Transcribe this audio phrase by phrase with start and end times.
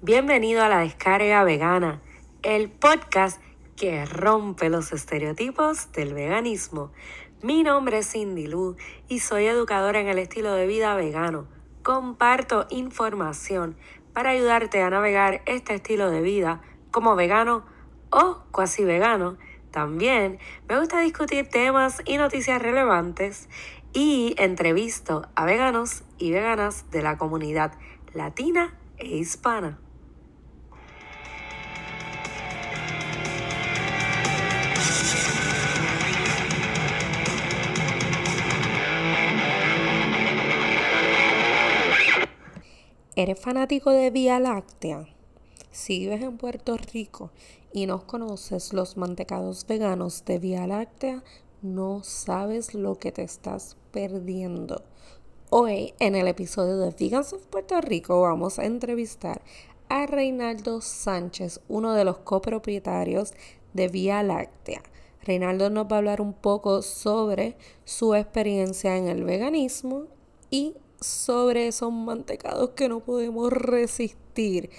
[0.00, 2.00] Bienvenido a la descarga vegana,
[2.44, 3.42] el podcast
[3.74, 6.92] que rompe los estereotipos del veganismo.
[7.42, 8.76] Mi nombre es Cindy Lu
[9.08, 11.48] y soy educadora en el estilo de vida vegano.
[11.82, 13.76] Comparto información
[14.12, 16.62] para ayudarte a navegar este estilo de vida
[16.92, 17.66] como vegano
[18.10, 19.36] o cuasi vegano.
[19.72, 20.38] También
[20.68, 23.48] me gusta discutir temas y noticias relevantes
[23.92, 27.72] y entrevisto a veganos y veganas de la comunidad
[28.14, 29.80] latina e hispana.
[43.18, 45.08] ¿Eres fanático de Vía Láctea?
[45.72, 47.32] Si vives en Puerto Rico
[47.72, 51.24] y no conoces los mantecados veganos de Vía Láctea,
[51.60, 54.84] no sabes lo que te estás perdiendo.
[55.50, 59.42] Hoy en el episodio de Vegans of Puerto Rico vamos a entrevistar
[59.88, 63.34] a Reinaldo Sánchez, uno de los copropietarios
[63.72, 64.84] de Vía Láctea.
[65.22, 70.04] Reinaldo nos va a hablar un poco sobre su experiencia en el veganismo
[70.50, 74.70] y sobre esos mantecados que no podemos resistir.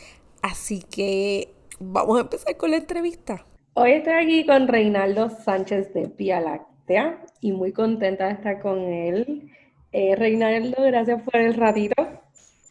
[0.41, 3.45] Así que vamos a empezar con la entrevista.
[3.73, 8.79] Hoy estoy aquí con Reinaldo Sánchez de Vía Láctea y muy contenta de estar con
[8.79, 9.51] él.
[9.91, 11.95] Eh, Reinaldo, gracias por el ratito.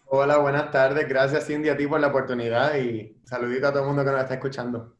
[0.06, 1.08] Hola, buenas tardes.
[1.08, 4.22] Gracias Cindy a ti por la oportunidad y saludito a todo el mundo que nos
[4.22, 4.94] está escuchando.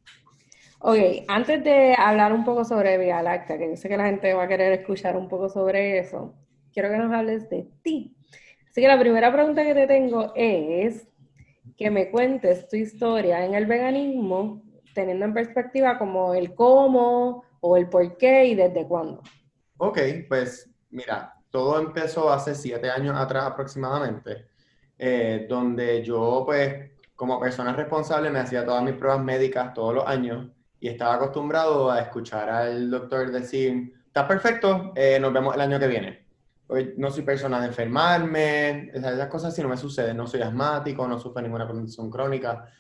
[0.81, 4.33] Ok, antes de hablar un poco sobre Vía Láctea, que yo sé que la gente
[4.35, 6.35] va a querer escuchar un poco sobre eso,
[6.73, 8.18] quiero que nos hables de ti.
[8.79, 11.05] Así que la primera pregunta que te tengo es
[11.77, 14.63] que me cuentes tu historia en el veganismo,
[14.95, 19.21] teniendo en perspectiva como el cómo o el por qué y desde cuándo.
[19.79, 19.99] Ok,
[20.29, 24.47] pues mira, todo empezó hace siete años atrás aproximadamente,
[24.97, 30.07] eh, donde yo pues como persona responsable me hacía todas mis pruebas médicas todos los
[30.07, 35.63] años y estaba acostumbrado a escuchar al doctor decir, está perfecto, eh, nos vemos el
[35.63, 36.28] año que viene
[36.97, 41.19] no soy persona de enfermarme, esas cosas si no me suceden, no soy asmático, no
[41.19, 42.71] sufro ninguna condición crónica.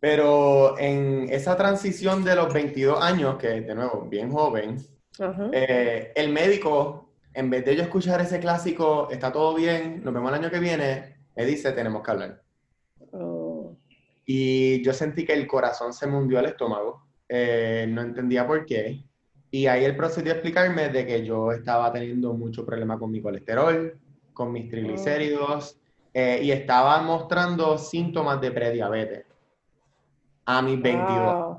[0.00, 4.78] Pero en esa transición de los 22 años, que de nuevo, bien joven,
[5.52, 10.30] eh, el médico, en vez de yo escuchar ese clásico, está todo bien, nos vemos
[10.30, 12.42] el año que viene, me dice, tenemos que hablar.
[13.12, 13.76] Oh.
[14.24, 18.64] Y yo sentí que el corazón se me hundió al estómago, eh, no entendía por
[18.64, 19.04] qué.
[19.50, 23.20] Y ahí él procedió a explicarme de que yo estaba teniendo mucho problema con mi
[23.20, 23.98] colesterol,
[24.32, 25.78] con mis triglicéridos,
[26.12, 29.26] eh, y estaba mostrando síntomas de prediabetes
[30.46, 31.58] a mis 22.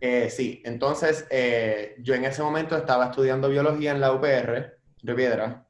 [0.00, 5.14] Eh, sí, entonces eh, yo en ese momento estaba estudiando biología en la UPR de
[5.14, 5.66] Piedra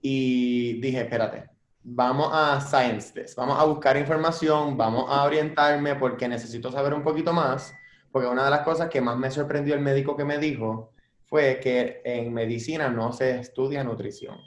[0.00, 1.50] y dije, espérate,
[1.82, 7.02] vamos a Science Test, vamos a buscar información, vamos a orientarme porque necesito saber un
[7.02, 7.74] poquito más
[8.16, 10.94] porque una de las cosas que más me sorprendió el médico que me dijo
[11.26, 14.38] fue que en medicina no se estudia nutrición.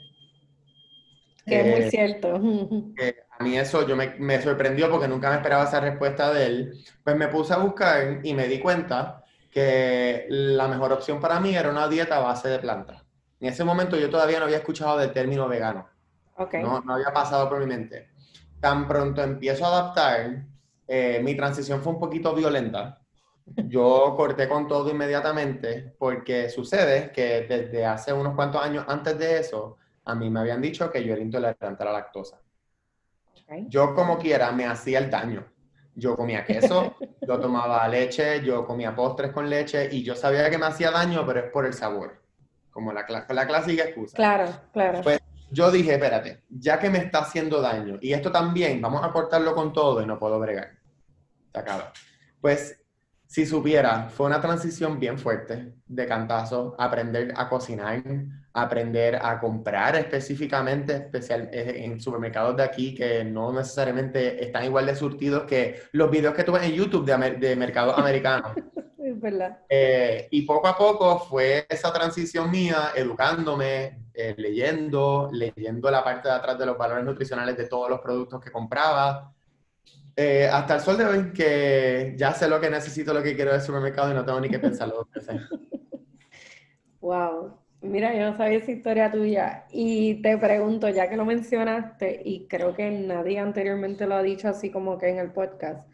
[1.46, 2.34] Que es muy eh, cierto.
[3.38, 6.84] a mí eso yo me, me, sorprendió porque nunca me esperaba esa respuesta de él.
[7.04, 9.22] Pues me puse a buscar y me di cuenta
[9.52, 13.04] que la mejor opción para mí era una dieta a base de plantas.
[13.38, 15.86] En ese momento yo todavía no había escuchado del término vegano.
[16.34, 16.60] Okay.
[16.60, 18.08] No, no, había pasado por mi mente.
[18.58, 20.42] Tan pronto empiezo a adaptar,
[20.88, 22.99] eh, mi transición fue un poquito violenta
[23.66, 29.40] yo corté con todo inmediatamente porque sucede que desde hace unos cuantos años antes de
[29.40, 32.40] eso, a mí me habían dicho que yo era intolerante a la lactosa.
[33.68, 35.44] Yo como quiera me hacía el daño.
[35.94, 36.94] Yo comía queso,
[37.26, 41.26] yo tomaba leche, yo comía postres con leche y yo sabía que me hacía daño,
[41.26, 42.22] pero es por el sabor,
[42.70, 44.16] como la, la clásica excusa.
[44.16, 45.00] Claro, claro.
[45.02, 45.20] Pues
[45.50, 49.54] yo dije, espérate, ya que me está haciendo daño y esto también, vamos a cortarlo
[49.54, 50.70] con todo y no puedo bregar.
[51.52, 51.92] Se acaba.
[52.40, 52.79] Pues
[53.30, 58.02] si supiera, fue una transición bien fuerte de cantazo, aprender a cocinar,
[58.52, 64.86] aprender a comprar específicamente, especial eh, en supermercados de aquí que no necesariamente están igual
[64.86, 68.50] de surtidos que los videos que tuve en YouTube de, de mercados americanos.
[68.98, 69.58] Es verdad.
[69.68, 76.28] Eh, y poco a poco fue esa transición mía, educándome, eh, leyendo, leyendo la parte
[76.28, 79.32] de atrás de los valores nutricionales de todos los productos que compraba,
[80.22, 83.52] eh, hasta el sol de hoy, que ya sé lo que necesito, lo que quiero
[83.52, 85.26] del supermercado y no tengo ni que pensarlo dos.
[87.00, 87.56] Wow.
[87.80, 89.64] Mira, yo no sabía esa historia tuya.
[89.70, 94.48] Y te pregunto, ya que lo mencionaste, y creo que nadie anteriormente lo ha dicho
[94.48, 95.88] así como que en el podcast,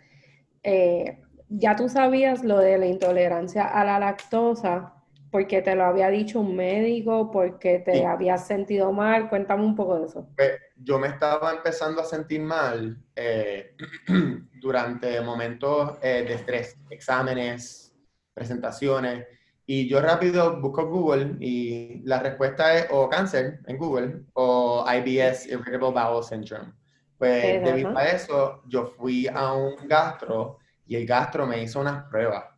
[0.65, 4.96] eh, ¿ya tú sabías lo de la intolerancia a la lactosa
[5.37, 9.29] porque te lo había dicho un médico, porque te habías sentido mal?
[9.29, 10.27] Cuéntame un poco de eso.
[10.35, 12.97] Pues, yo me estaba empezando a sentir mal.
[13.15, 13.77] Eh,
[14.55, 17.95] durante momentos eh, de estrés, exámenes,
[18.33, 19.27] presentaciones.
[19.67, 25.51] Y yo rápido busco Google y la respuesta es o cáncer en Google o IBS,
[25.51, 26.73] Irritable Bowel Syndrome.
[27.19, 32.05] Pues debido a eso, yo fui a un gastro y el gastro me hizo unas
[32.05, 32.56] pruebas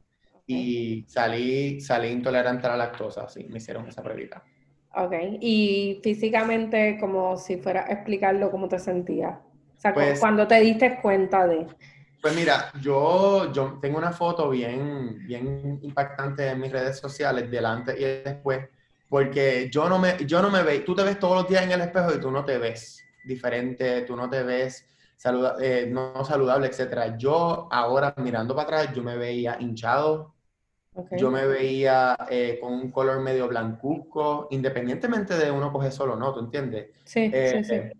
[0.48, 4.42] y salí, salí intolerante a la lactosa, sí, me hicieron esa pruebita.
[4.94, 9.36] Ok, y físicamente, como si fuera a explicarlo, ¿cómo te sentías?
[9.36, 11.66] O sea, pues cuando te diste cuenta de...
[12.20, 17.94] Pues mira, yo, yo tengo una foto bien, bien impactante en mis redes sociales, delante
[17.96, 18.68] y después,
[19.08, 21.72] porque yo no me, yo no me veo, tú te ves todos los días en
[21.72, 24.84] el espejo y tú no te ves diferente, tú no te ves
[25.60, 27.16] eh, no saludable, etc.
[27.18, 30.34] Yo ahora mirando para atrás, yo me veía hinchado,
[31.12, 36.32] yo me veía eh, con un color medio blancuzco, independientemente de uno coge solo, ¿no?
[36.32, 36.90] ¿Tú entiendes?
[37.04, 37.74] Sí, sí, sí.
[37.74, 37.92] Eh,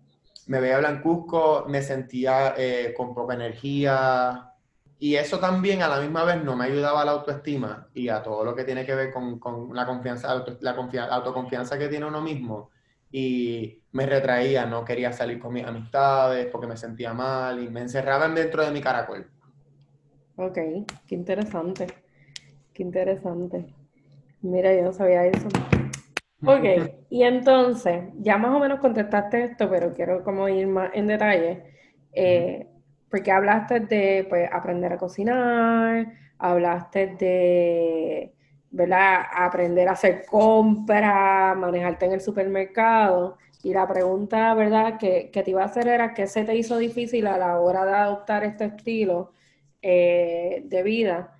[0.47, 4.51] me veía blancuzco, me sentía eh, con poca energía
[4.97, 8.21] y eso también a la misma vez no me ayudaba a la autoestima y a
[8.21, 9.39] todo lo que tiene que ver con,
[9.73, 10.71] la confianza, la
[11.11, 12.69] autoconfianza que tiene uno mismo
[13.11, 17.81] y me retraía, no quería salir con mis amistades porque me sentía mal y me
[17.81, 19.29] encerraba dentro de mi caracol.
[20.35, 20.57] Ok,
[21.07, 21.87] qué interesante,
[22.79, 23.65] qué interesante.
[24.41, 25.49] Mira, yo no sabía eso.
[26.45, 26.63] Ok,
[27.09, 31.63] y entonces, ya más o menos contestaste esto, pero quiero como ir más en detalle,
[32.13, 32.67] eh,
[33.11, 38.33] porque hablaste de pues, aprender a cocinar, hablaste de,
[38.71, 39.23] ¿verdad?
[39.35, 45.63] Aprender a hacer compras, manejarte en el supermercado, y la pregunta, ¿verdad?, que, te iba
[45.63, 49.33] a hacer era, ¿qué se te hizo difícil a la hora de adoptar este estilo
[49.81, 51.35] eh, de vida?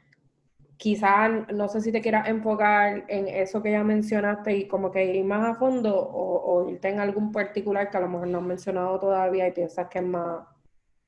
[0.79, 5.13] Quizás no sé si te quieras enfocar en eso que ya mencionaste y como que
[5.13, 8.45] ir más a fondo o, irte en algún particular que a lo mejor no has
[8.45, 10.47] mencionado todavía y piensas que es más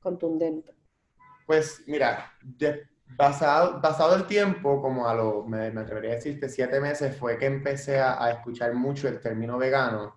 [0.02, 0.74] contundente.
[1.48, 2.34] Pues mira,
[3.16, 7.46] basado, basado el tiempo, como a lo, me, atrevería a decirte, siete meses fue que
[7.46, 10.16] empecé a, escuchar mucho el término vegano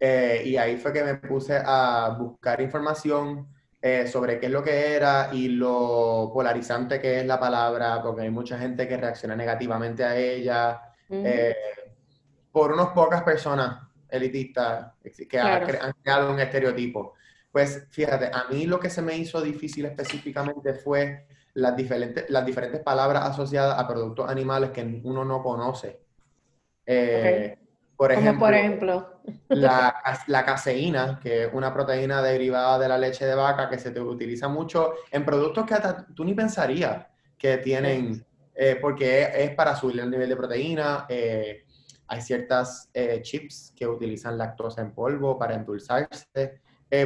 [0.00, 3.46] eh, y ahí fue que me puse a buscar información
[3.80, 8.22] eh, sobre qué es lo que era y lo polarizante que es la palabra, porque
[8.22, 11.54] hay mucha gente que reacciona negativamente a ella, eh,
[12.50, 14.92] por unas pocas personas elitistas
[15.28, 15.66] que han
[16.02, 17.14] creado un estereotipo.
[17.52, 22.44] Pues fíjate, a mí lo que se me hizo difícil específicamente fue las diferentes, las
[22.44, 26.00] diferentes palabras asociadas a productos animales que uno no conoce.
[26.84, 27.56] Eh,
[27.96, 29.20] por ejemplo, por ejemplo?
[29.48, 29.94] La,
[30.26, 34.00] la, caseína, que es una proteína derivada de la leche de vaca que se te
[34.00, 35.76] utiliza mucho en productos que
[36.14, 37.06] tú ni pensarías
[37.38, 41.06] que tienen, eh, porque es, para subir el nivel de proteína.
[41.08, 41.64] Eh,
[42.08, 46.60] hay ciertas eh, chips que utilizan lactosa en polvo para endulzarse,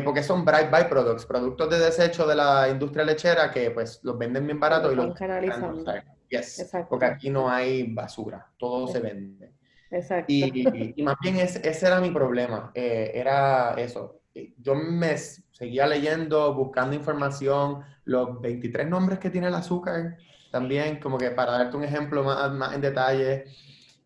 [0.04, 4.44] porque son bright byproducts, productos de desecho de la industria lechera que pues los venden
[4.44, 5.90] bien barato y los canalizando.
[6.28, 9.52] Yes, porque aquí no hay basura, todo se vende.
[9.90, 10.32] Exacto.
[10.32, 14.20] Y, más bien ese, era mi problema, eh, era eso.
[14.58, 20.16] Yo me seguía leyendo, buscando información, los 23 nombres que tiene el azúcar,
[20.52, 23.44] también como que para darte un ejemplo más, más en detalle.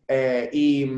[0.07, 0.91] Eh, y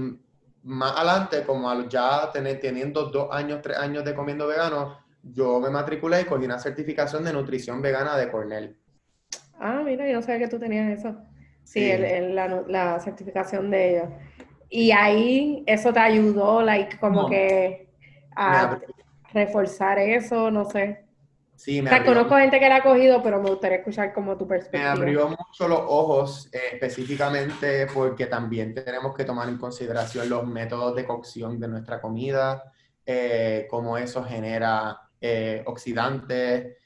[0.63, 5.69] más adelante, como ya tener, teniendo dos años, tres años de comiendo vegano, yo me
[5.69, 8.77] matriculé y cogí una certificación de nutrición vegana de Cornell.
[9.59, 11.15] Ah, mira, yo no sabía que tú tenías eso.
[11.63, 14.09] Sí, la, la certificación de ellos.
[14.69, 17.89] Y ahí eso te ayudó, like, como que
[18.35, 18.79] a
[19.33, 21.07] reforzar eso, no sé.
[21.57, 24.37] Sí, me o sea, conozco gente que la ha cogido, pero me gustaría escuchar como
[24.37, 24.93] tu perspectiva.
[24.93, 30.45] Me abrió mucho los ojos, eh, específicamente porque también tenemos que tomar en consideración los
[30.45, 32.71] métodos de cocción de nuestra comida,
[33.03, 36.77] eh, cómo eso genera eh, oxidantes,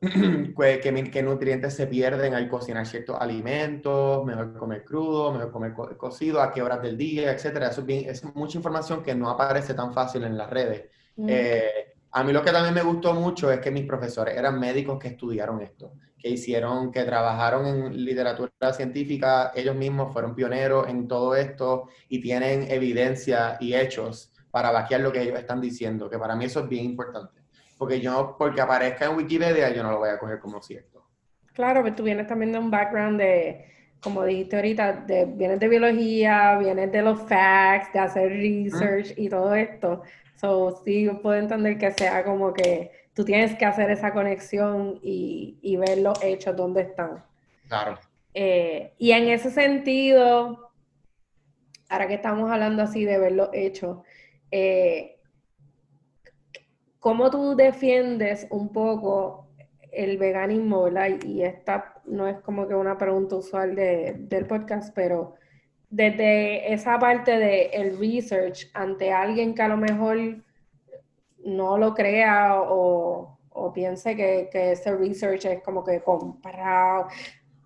[0.56, 6.52] qué, nutrientes se pierden al cocinar ciertos alimentos, mejor comer crudo, mejor comer cocido, a
[6.52, 7.68] qué horas del día, etcétera.
[7.68, 10.84] Eso es, mucha información que no aparece tan fácil en las redes.
[11.26, 15.00] Eh, a mí lo que también me gustó mucho es que mis profesores eran médicos
[15.00, 21.08] que estudiaron esto, que hicieron, que trabajaron en literatura científica, ellos mismos fueron pioneros en
[21.08, 26.18] todo esto y tienen evidencia y hechos para vaquear lo que ellos están diciendo, que
[26.18, 27.37] para mí eso es bien importante
[27.78, 31.04] porque yo, porque aparezca en Wikipedia, yo no lo voy a coger como cierto.
[31.54, 33.64] Claro, pero tú vienes también de un background de,
[34.00, 39.28] como dijiste ahorita, de, vienes de biología, vienes de los facts, de hacer research y
[39.28, 40.02] todo esto.
[40.36, 45.58] So, sí, puedo entender que sea como que tú tienes que hacer esa conexión y,
[45.62, 47.24] y ver los hechos, dónde están.
[47.66, 47.98] Claro.
[48.34, 50.70] Eh, y en ese sentido,
[51.88, 53.98] ahora que estamos hablando así de ver los hechos,
[54.50, 55.17] eh,
[57.08, 59.48] ¿Cómo tú defiendes un poco
[59.92, 61.08] el veganismo, ¿verdad?
[61.24, 65.34] Y esta no es como que una pregunta usual del podcast, pero
[65.88, 70.18] desde esa parte del el research ante alguien que a lo mejor
[71.46, 73.38] no lo crea o,
[73.72, 77.06] piense que, ese research es como que comparado,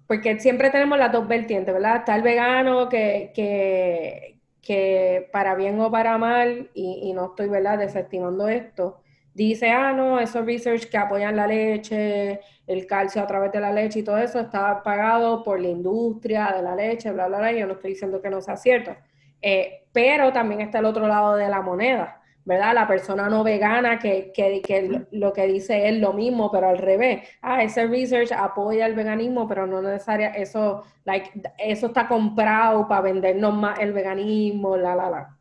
[0.06, 1.96] porque siempre tenemos las dos vertientes, ¿verdad?
[1.96, 7.48] Está el vegano que, que, que para bien o para mal, y, y no estoy,
[7.48, 9.01] ¿verdad?, desestimando esto,
[9.34, 13.72] dice, ah, no, esos research que apoyan la leche, el calcio a través de la
[13.72, 17.52] leche y todo eso está pagado por la industria de la leche, bla, bla, bla.
[17.52, 18.94] Yo no estoy diciendo que no sea cierto.
[19.40, 22.74] Eh, pero también está el otro lado de la moneda, ¿verdad?
[22.74, 26.78] La persona no vegana que, que, que, lo que dice es lo mismo, pero al
[26.78, 27.28] revés.
[27.42, 33.02] Ah, ese research apoya el veganismo, pero no necesariamente eso, like, eso está comprado para
[33.02, 35.38] vendernos más el veganismo, la, la, la.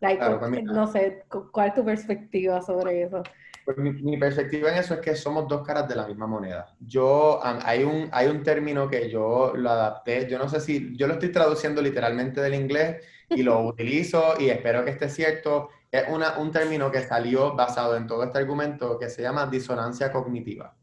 [0.00, 3.22] Pues no sé, ¿cuál es tu perspectiva sobre eso?
[3.64, 6.72] Pues mi, perspectiva en eso es que somos dos caras de la misma moneda.
[6.78, 11.08] Yo, hay un, hay un término que yo lo adapté, yo no sé si, yo
[11.08, 15.70] lo estoy traduciendo literalmente del inglés y lo utilizo y espero que esté cierto.
[15.90, 20.12] Es una, un término que salió basado en todo este argumento que se llama disonancia
[20.12, 20.76] cognitiva.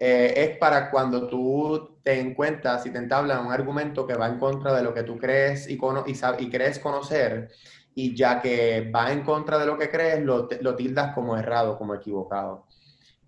[0.00, 4.38] Eh, es para cuando tú te encuentras y te entablan un argumento que va en
[4.38, 7.50] contra de lo que tú crees y, y, y crees conocer
[7.98, 11.76] y ya que va en contra de lo que crees, lo, lo tildas como errado,
[11.76, 12.64] como equivocado.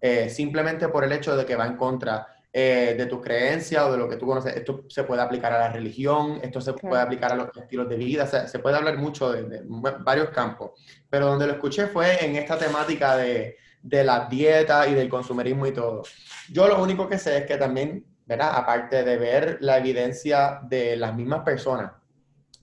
[0.00, 3.90] Eh, simplemente por el hecho de que va en contra eh, de tus creencias o
[3.90, 4.54] de lo que tú conoces.
[4.54, 7.96] Esto se puede aplicar a la religión, esto se puede aplicar a los estilos de
[7.96, 9.64] vida, se puede hablar mucho de,
[10.04, 10.80] varios campos.
[11.10, 15.66] Pero donde lo escuché fue en esta temática de, de la dieta y del consumerismo
[15.66, 16.04] y todo.
[16.48, 18.52] Yo lo único que sé es que también, ¿verdad?
[18.54, 21.90] Aparte de ver la evidencia de las mismas personas,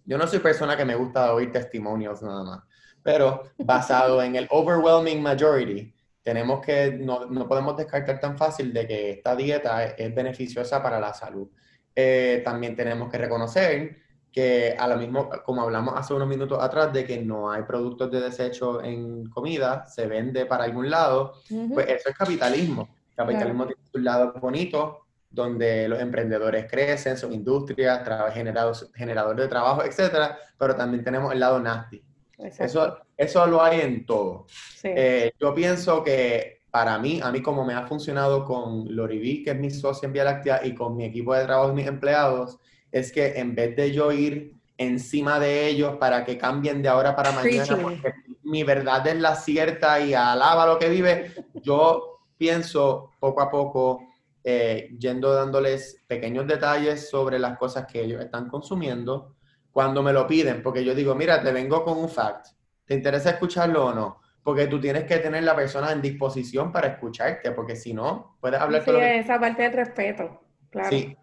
[0.07, 2.63] yo no soy persona que me gusta oír testimonios nada más,
[3.03, 8.87] pero basado en el overwhelming majority, tenemos que, no, no, podemos descartar tan fácil de
[8.87, 11.47] que esta dieta es, beneficiosa para la salud.
[11.95, 13.97] Eh, también tenemos que reconocer
[14.31, 18.11] que a lo mismo, como hablamos hace unos minutos atrás, de que no hay productos
[18.11, 21.33] de desecho en comida, se vende para algún lado,
[21.73, 22.89] pues eso es capitalismo.
[23.15, 28.01] Capitalismo tiene un lado bonito, donde los emprendedores crecen, son industrias,
[28.33, 32.01] generados, generadores de trabajo, etcétera, pero también tenemos el lado nasty.
[32.37, 34.45] Eso, eso lo hay en todo.
[34.83, 39.51] Eh, yo pienso que para mí, a mí como me ha funcionado con Loriví, que
[39.51, 42.59] es mi socia en Vía Láctea, y con mi equipo de trabajo y mis empleados,
[42.91, 47.15] es que en vez de yo ir encima de ellos para que cambien de ahora
[47.15, 53.11] para mañana, porque mi verdad es la cierta y alaba lo que vive, yo pienso
[53.19, 54.06] poco a poco
[54.49, 59.35] eh, yendo dándoles pequeños detalles sobre las cosas que ellos están consumiendo
[59.73, 62.47] cuando me lo piden, porque yo digo, mira, te vengo con un fact,
[62.85, 64.21] ¿te interesa escucharlo o no?
[64.41, 68.57] Porque tú tienes que tener la persona en disposición para escucharte, porque si no, puedes
[68.61, 70.91] hablar sí, esa parte de respeto, claro.
[70.91, 71.17] Sí,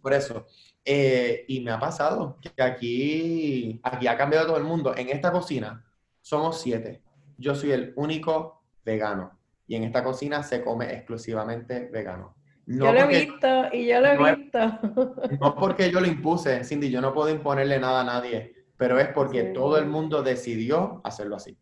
[0.00, 0.46] por eso.
[0.84, 4.96] Eh, y me ha pasado que aquí, aquí ha cambiado todo el mundo.
[4.96, 5.84] En esta cocina
[6.20, 7.02] somos siete.
[7.36, 9.40] Yo soy el único vegano.
[9.66, 12.36] Y en esta cocina se come exclusivamente vegano
[12.78, 14.58] yo lo he visto y yo lo he visto.
[15.40, 19.08] no porque yo lo impuse, Cindy, yo no puedo imponerle nada a nadie, pero es
[19.08, 21.56] porque todo el mundo decidió hacerlo así.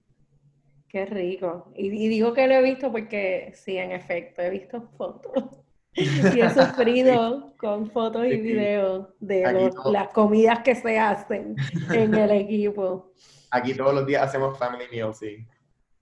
[0.89, 1.73] Qué rico.
[1.77, 5.45] Y, digo que lo he visto porque sí, en efecto, he visto fotos.
[5.95, 11.57] y he sufrido con fotos y videos de las comidas que se hacen
[11.91, 13.13] en el equipo.
[13.51, 15.47] Aquí todos los días hacemos family meal, sí.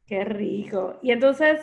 [0.05, 0.99] Qué rico.
[1.03, 1.61] Y entonces,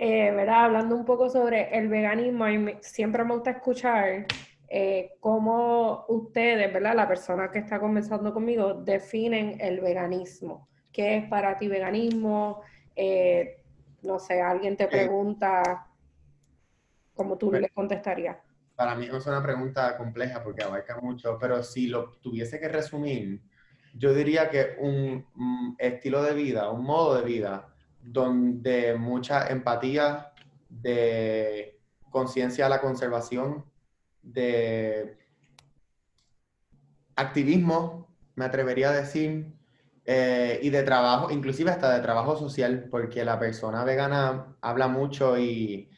[0.00, 0.66] eh, ¿verdad?
[0.66, 2.44] Hablando un poco sobre el veganismo,
[2.80, 4.26] siempre me gusta escuchar
[4.68, 6.94] eh, cómo ustedes, ¿verdad?
[6.94, 10.68] La persona que está conversando conmigo, definen el veganismo.
[10.92, 12.62] ¿Qué es para ti veganismo?
[12.94, 13.64] Eh,
[14.02, 15.88] no sé, alguien te pregunta,
[17.14, 18.36] ¿cómo tú le contestarías?
[18.76, 23.42] Para mí es una pregunta compleja porque abarca mucho, pero si lo tuviese que resumir,
[23.94, 30.32] yo diría que un estilo de vida, un modo de vida, donde mucha empatía,
[30.68, 33.64] de conciencia a la conservación,
[34.22, 35.16] de
[37.16, 39.58] activismo, me atrevería a decir,
[40.04, 45.38] eh, y de trabajo, inclusive hasta de trabajo social, porque la persona vegana habla mucho
[45.38, 45.90] y,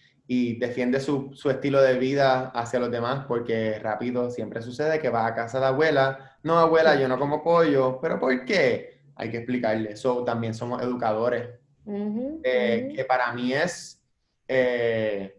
[0.58, 5.26] defiende su, su, estilo de vida hacia los demás, porque rápido siempre sucede que va
[5.26, 9.00] a casa de abuela, no abuela, yo no como pollo, pero ¿por qué?
[9.16, 14.02] Hay que explicarle, eso también somos educadores, eh, que para mí es,
[14.48, 15.36] eh,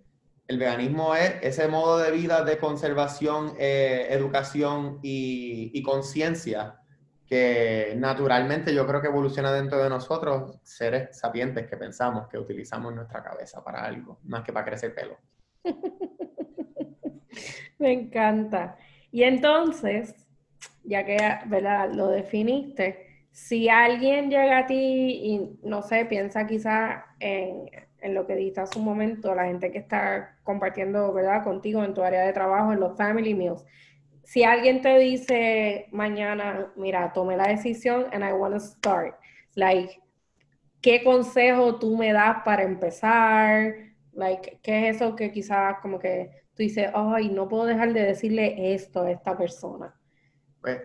[0.48, 6.82] el veganismo es ese modo de vida de conservación, eh, educación y, y conciencia
[7.32, 12.94] que naturalmente yo creo que evoluciona dentro de nosotros, seres sapientes que pensamos, que utilizamos
[12.94, 15.18] nuestra cabeza para algo, más que para crecer pelo.
[17.80, 18.76] Me encanta.
[19.14, 20.14] Y entonces,
[20.84, 21.94] ya que ¿verdad?
[21.94, 27.70] lo definiste, si alguien llega a ti y no sé, piensa quizá en,
[28.14, 32.02] lo que dijiste hace un momento, la gente que está compartiendo, ¿verdad?, contigo en tu
[32.02, 33.64] área de trabajo, en los family meals.
[34.24, 39.16] Si alguien te dice mañana, mira, tomé la decisión and I want to start,
[39.56, 40.02] like,
[40.82, 43.76] ¿qué consejo tú me das para empezar?
[44.14, 48.04] Like, ¿qué es eso que quizás como que tú dices, ay, no puedo dejar de
[48.04, 49.96] decirle esto a esta persona?
[50.60, 50.82] Pues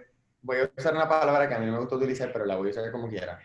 [0.46, 2.68] voy a usar una palabra que a mí no me gusta utilizar, pero la voy
[2.68, 3.38] a usar como quiera.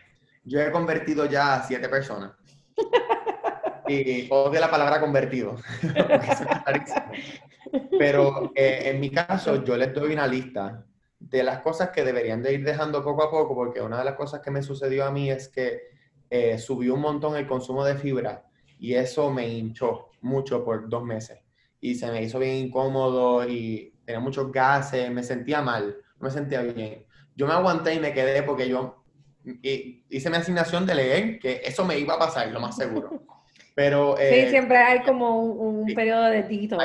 [0.44, 2.32] Yo he convertido ya a siete personas.
[3.88, 5.56] y odio la palabra convertido.
[7.98, 10.86] pero eh, en mi caso, yo les doy una lista
[11.18, 14.14] de las cosas que deberían de ir dejando poco a poco, porque una de las
[14.14, 15.90] cosas que me sucedió a mí es que
[16.30, 18.44] eh, subió un montón el consumo de fibra
[18.78, 21.40] y eso me hinchó mucho por dos meses.
[21.80, 26.62] Y se me hizo bien incómodo y tenía muchos gases, me sentía mal, me sentía
[26.62, 27.04] bien.
[27.34, 29.04] Yo me aguanté y me quedé porque yo
[29.42, 33.22] hice mi asignación de leer, que eso me iba a pasar, lo más seguro.
[33.74, 36.76] Pero, sí, eh, siempre hay como un, periodo de tito.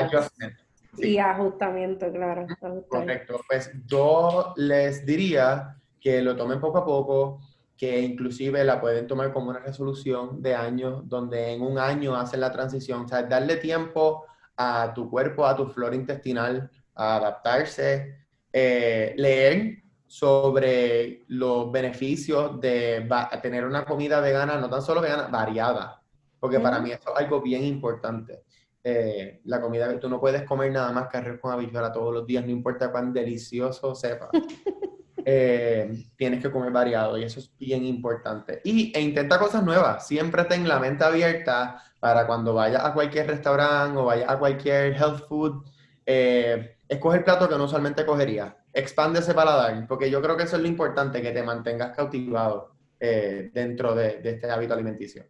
[0.96, 2.46] Y ajustamiento, claro.
[2.88, 3.40] Correcto.
[3.46, 7.40] Pues yo les diría que lo tomen poco a poco,
[7.76, 12.40] que inclusive la pueden tomar como una resolución de años, donde en un año hacen
[12.40, 14.24] la transición, o sea, darle tiempo
[14.56, 18.18] a tu cuerpo, a tu flora intestinal, a adaptarse,
[18.60, 23.06] eh, leer sobre los beneficios de
[23.40, 26.02] tener una comida vegana, no tan solo vegana, variada,
[26.40, 28.42] porque para mí eso es algo bien importante.
[28.82, 32.12] Eh, la comida que tú no puedes comer nada más que arroz con habichuela todos
[32.12, 34.28] los días, no importa cuán delicioso sepa.
[35.30, 38.62] Eh, tienes que comer variado y eso es bien importante.
[38.64, 40.06] Y, e intenta cosas nuevas.
[40.06, 44.94] Siempre ten la mente abierta para cuando vayas a cualquier restaurante o vayas a cualquier
[44.94, 45.66] health food,
[46.06, 48.56] eh, escoge el plato que no usualmente cogería.
[48.72, 52.72] Expande ese paladar, porque yo creo que eso es lo importante, que te mantengas cautivado
[52.98, 55.24] eh, dentro de, este hábito alimenticio.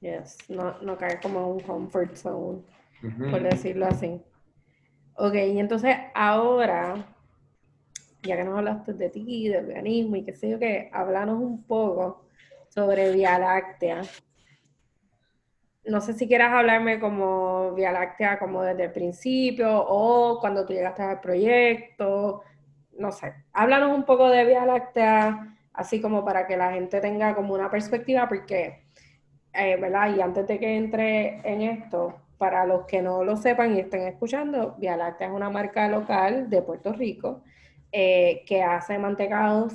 [0.00, 2.62] Yes, no, no caer como un comfort zone,
[3.30, 4.20] por decirlo así.
[5.14, 7.06] Ok, y entonces ahora
[8.22, 11.62] ya que nos hablaste de ti, del veganismo y qué sé yo qué, háblanos un
[11.64, 12.26] poco
[12.68, 14.02] sobre Vía Láctea.
[15.84, 20.72] No sé si quieras hablarme como Vía Láctea como desde el principio o cuando tú
[20.74, 22.42] llegaste al proyecto,
[22.98, 23.34] no sé.
[23.52, 27.70] Háblanos un poco de Vía Láctea, así como para que la gente tenga como una
[27.70, 28.84] perspectiva, porque,
[29.54, 30.14] eh, ¿verdad?
[30.16, 34.02] Y antes de que entre en esto, para los que no lo sepan y estén
[34.02, 37.42] escuchando, Vía Láctea es una marca local de Puerto Rico
[37.92, 39.74] eh, que hace mantecados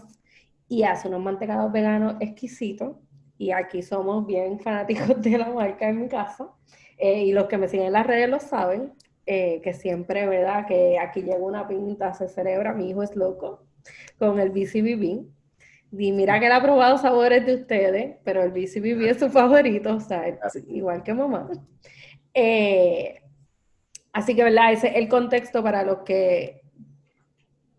[0.68, 2.96] y hace unos mantecados veganos exquisitos.
[3.38, 6.50] Y aquí somos bien fanáticos de la marca en mi casa.
[6.98, 8.93] Eh, y los que me siguen en las redes lo saben,
[9.26, 10.65] eh, que siempre, ¿verdad?
[10.65, 13.65] Que aquí llega una pinta, se celebra, mi hijo es loco,
[14.17, 15.26] con el BCBB.
[15.98, 19.95] Y mira que él ha probado sabores de ustedes, pero el BCBB es su favorito,
[19.95, 20.24] o sea,
[20.67, 21.50] igual que mamá.
[24.13, 24.74] así que, ¿verdad?
[24.74, 26.64] Ese es el contexto para los que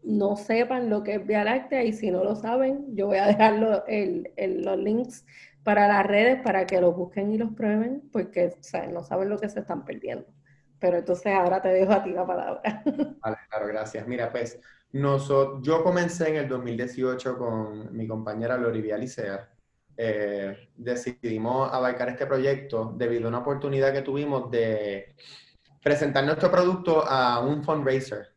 [0.06, 3.26] no sepan lo que es Vía Láctea y si no lo saben, yo voy a
[3.26, 5.26] dejar los links
[5.64, 8.54] para las redes para que los busquen y los prueben porque
[8.92, 10.26] no saben lo que se están perdiendo.
[10.78, 12.82] Pero entonces ahora te dejo a ti la palabra.
[13.20, 14.06] Vale, claro, gracias.
[14.06, 14.60] Mira, pues
[14.92, 19.50] nosotros, yo comencé en el 2018 con mi compañera Lorivia Licea.
[19.96, 25.16] Eh, decidimos abarcar este proyecto debido a una oportunidad que tuvimos de
[25.82, 28.35] presentar nuestro producto a un fundraiser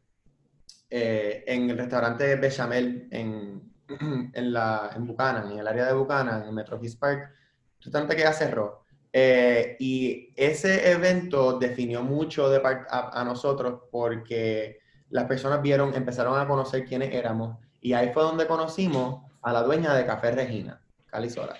[0.89, 3.61] eh, en el restaurante Bechamel en,
[4.33, 7.31] en, la, en Buchanan, en el área de Buchanan, en Metro East Park,
[7.79, 8.85] restaurante que ya cerró.
[9.11, 16.39] Eh, y ese evento definió mucho de a, a, nosotros porque las personas vieron, empezaron
[16.39, 20.81] a conocer quiénes éramos y ahí fue donde conocimos a la dueña de Café Regina,
[21.07, 21.55] Cali Sola.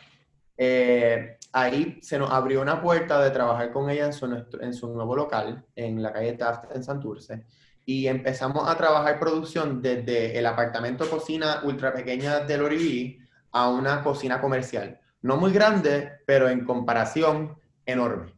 [0.58, 4.26] Eh, ahí se nos abrió una puerta de trabajar con ella en su,
[4.60, 7.46] en su nuevo local, en la calle Taft, en Santurce
[7.90, 13.18] y empezamos a trabajar producción desde el apartamento cocina ultra pequeña del Oriví
[13.52, 15.00] a una cocina comercial.
[15.24, 18.32] No muy grande, pero en comparación enorme.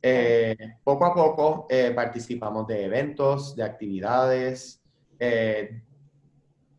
[0.00, 4.80] Eh, poco a poco eh, participamos de eventos, de actividades
[5.18, 5.82] eh,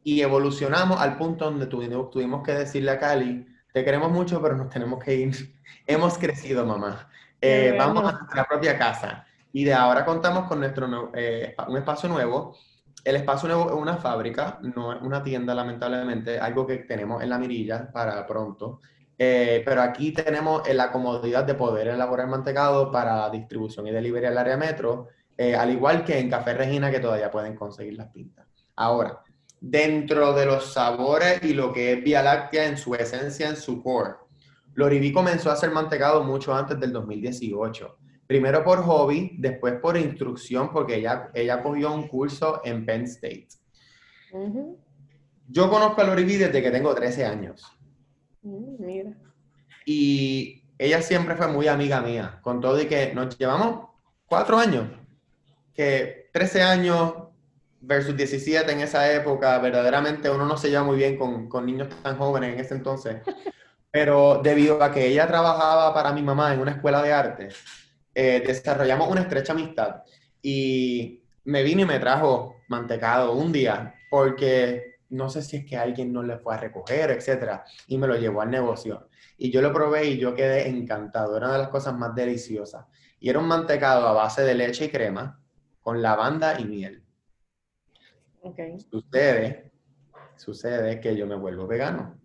[0.04, 4.58] y evolucionamos al punto donde tuvimos, tuvimos que decirle a Cali, te queremos mucho, pero
[4.58, 5.56] nos tenemos que ir.
[5.86, 7.08] Hemos crecido, mamá.
[7.78, 9.28] vamos a nuestra propia casa.
[9.52, 12.56] Y de ahora contamos con nuestro eh, un espacio nuevo.
[13.04, 17.30] El espacio nuevo es una fábrica, no es una tienda, lamentablemente, algo que tenemos en
[17.30, 18.82] la mirilla para pronto.
[19.18, 24.38] Eh, pero aquí tenemos la comodidad de poder elaborar mantecado para distribución y delivery al
[24.38, 25.08] área metro
[25.42, 28.46] eh, al igual que en Café Regina que todavía pueden conseguir las pintas.
[28.76, 29.24] Ahora,
[29.62, 33.82] dentro de los sabores y lo que es Vía Láctea en su esencia, en su
[33.82, 34.16] core,
[34.74, 37.99] Loriví comenzó a hacer mantecado mucho antes del 2018.
[38.30, 43.48] Primero por hobby, después por instrucción, porque ella, ella cogió un curso en Penn State.
[45.48, 47.76] Yo conozco a Loriví desde que tengo 13 años.
[48.44, 49.18] Mm, mira.
[49.84, 53.90] Y ella siempre fue muy amiga mía, con todo y que nos llevamos
[54.28, 54.92] cuatro años,
[55.74, 57.14] que 13 años
[57.82, 61.88] versus 17 en esa época, verdaderamente uno no se lleva muy bien con, con niños
[62.04, 63.24] tan jóvenes en ese entonces.
[63.90, 67.50] Pero debido a que ella trabajaba para mi mamá en una escuela de arte,
[68.22, 70.04] eh, desarrollamos una estrecha amistad
[70.42, 75.78] y me vino y me trajo mantecado un día porque no sé si es que
[75.78, 79.08] alguien no le fue a recoger, etcétera, y me lo llevó al negocio.
[79.38, 81.38] Y yo lo probé y yo quedé encantado.
[81.38, 82.86] Era una de las cosas más deliciosas.
[83.22, 85.42] Y era un mantecado a base de leche y crema
[85.80, 87.02] con lavanda y miel.
[88.42, 88.80] Okay.
[88.92, 89.72] Sucede,
[90.36, 92.20] sucede que yo me vuelvo vegano.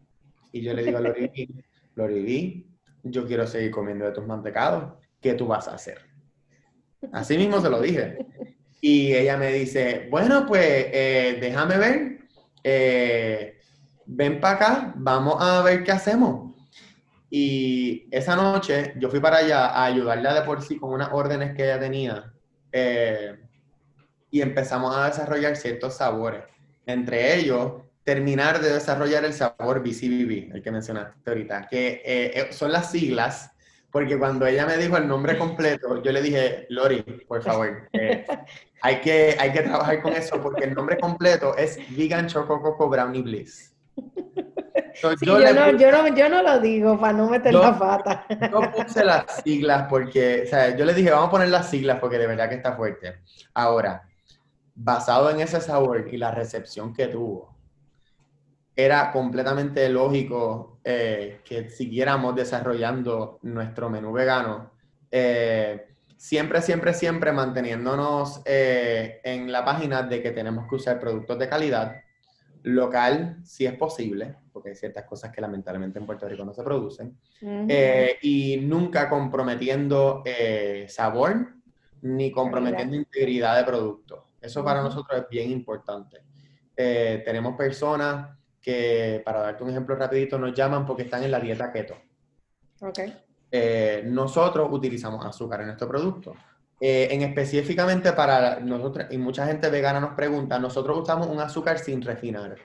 [0.50, 2.66] Y yo le digo a Loriví, Loriví,
[3.04, 5.03] yo quiero seguir comiendo de tus mantecados.
[5.24, 6.02] ¿Qué tú vas a hacer?
[7.10, 8.18] Así mismo se lo dije.
[8.82, 12.18] Y ella me dice, bueno, pues eh, déjame ver
[12.62, 13.58] eh,
[14.04, 16.54] ven para acá, vamos a ver qué hacemos.
[17.30, 21.54] Y esa noche yo fui para allá a ayudarle de por sí con unas órdenes
[21.54, 22.34] que ella tenía.
[22.70, 23.38] Eh,
[24.30, 26.44] y empezamos a desarrollar ciertos sabores.
[26.84, 32.72] Entre ellos, terminar de desarrollar el sabor BCBB, el que mencionaste ahorita, que eh, son
[32.72, 33.53] las siglas
[33.94, 38.26] porque cuando ella me dijo el nombre completo, yo le dije, Lori, por favor, eh,
[38.82, 42.88] hay, que, hay que trabajar con eso porque el nombre completo es Vegan Choco Coco
[42.88, 43.72] Brownie Bliss.
[45.00, 48.26] yo, no, yo, no, lo digo para no meter la pata.
[48.50, 52.00] Yo puse las siglas porque, o sea, yo le dije, vamos a poner las siglas
[52.00, 53.20] porque de verdad que está fuerte.
[53.54, 54.02] Ahora,
[54.74, 57.53] basado en ese sabor y la recepción que tuvo,
[58.76, 64.72] era completamente lógico eh, que siguiéramos desarrollando nuestro menú vegano.
[65.10, 71.38] Eh, siempre, siempre, siempre manteniéndonos eh, en la página de que tenemos que usar productos
[71.38, 71.96] de calidad,
[72.64, 76.62] local si es posible, porque hay ciertas cosas que lamentablemente en Puerto Rico no se
[76.62, 77.18] producen,
[78.22, 80.24] y nunca comprometiendo
[80.88, 81.54] sabor
[82.00, 84.28] ni comprometiendo integridad de producto.
[84.40, 86.22] Eso para nosotros es bien importante.
[86.74, 88.28] tenemos personas
[88.64, 91.96] que, para darte un ejemplo rapidito, nos llaman porque están en la dieta keto.
[92.80, 93.14] Okay.
[93.50, 96.34] Eh, nosotros utilizamos azúcar en nuestro producto.
[96.80, 101.78] Eh, en específicamente para nosotros, y mucha gente vegana nos pregunta, nosotros usamos un azúcar
[101.78, 102.56] sin refinar.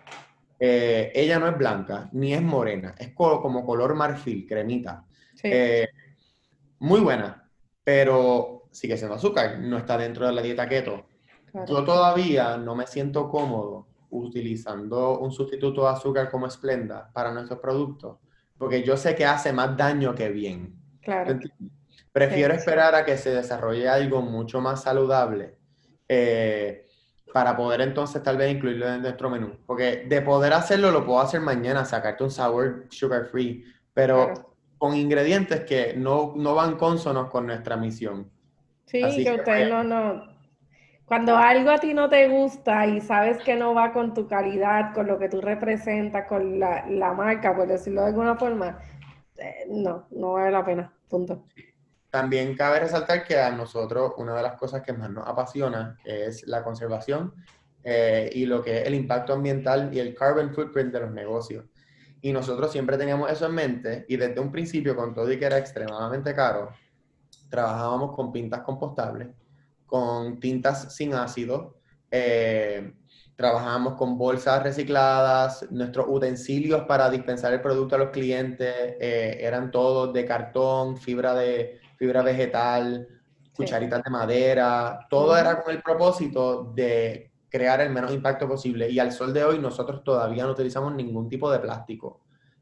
[0.57, 5.05] Eh, ella no es blanca, ni es morena, es como color marfil, cremita.
[6.79, 7.49] muy buena,
[7.83, 11.05] pero sigue siendo azúcar, no está dentro de la dieta keto.
[11.67, 17.59] Yo todavía no me siento cómodo utilizando un sustituto de azúcar como Splenda para nuestros
[17.59, 18.17] productos,
[18.57, 20.75] porque yo sé que hace más daño que bien.
[21.01, 21.39] Claro.
[22.11, 25.55] Prefiero esperar a que se desarrolle algo mucho más saludable
[26.07, 26.87] eh,
[27.31, 29.57] para poder entonces tal vez incluirlo en nuestro menú.
[29.65, 34.95] Porque de poder hacerlo, lo puedo hacer mañana, sacarte un sabor sugar free, pero con
[34.95, 38.29] ingredientes que no, no van consonos con nuestra misión.
[38.85, 40.38] Sí, que, usted no, no,
[41.09, 44.93] cuando algo a ti no te gusta y sabes que no va con tu calidad,
[44.93, 48.79] con lo que tú representas, con la, marca, por decirlo de alguna forma,
[49.35, 50.93] eh, no, no vale la pena.
[51.09, 51.47] Punto.
[52.11, 56.47] También cabe resaltar que a nosotros una de las cosas que más nos apasiona es
[56.47, 57.33] la conservación
[57.83, 61.65] eh, y lo que es el impacto ambiental y el carbon footprint de los negocios.
[62.21, 65.45] Y nosotros siempre teníamos eso en mente y desde un principio, con todo y que
[65.45, 66.69] era extremadamente caro,
[67.49, 69.29] trabajábamos con pintas compostables
[69.89, 71.77] con tintas sin ácido.
[72.11, 72.93] Eh,
[73.35, 79.71] trabajamos con bolsas recicladas, nuestros utensilios para dispensar el producto a los clientes eh, eran
[79.71, 83.07] todos de cartón, fibra, de, fibra vegetal,
[83.55, 88.89] cucharitas de madera, todo era con el propósito de crear el menos impacto posible.
[88.89, 92.21] Y al sol de hoy nosotros todavía no utilizamos ningún tipo de plástico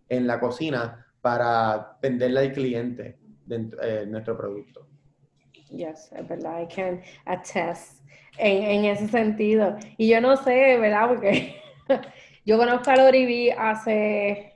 [0.10, 4.87] en la cocina para venderle al cliente de, nuestro producto.
[5.70, 8.02] Yes, es verdad, I can attest
[8.38, 9.78] en, en ese sentido.
[9.98, 11.08] Y yo no sé, ¿verdad?
[11.10, 11.62] Porque
[12.46, 14.54] yo conozco a Lori hace,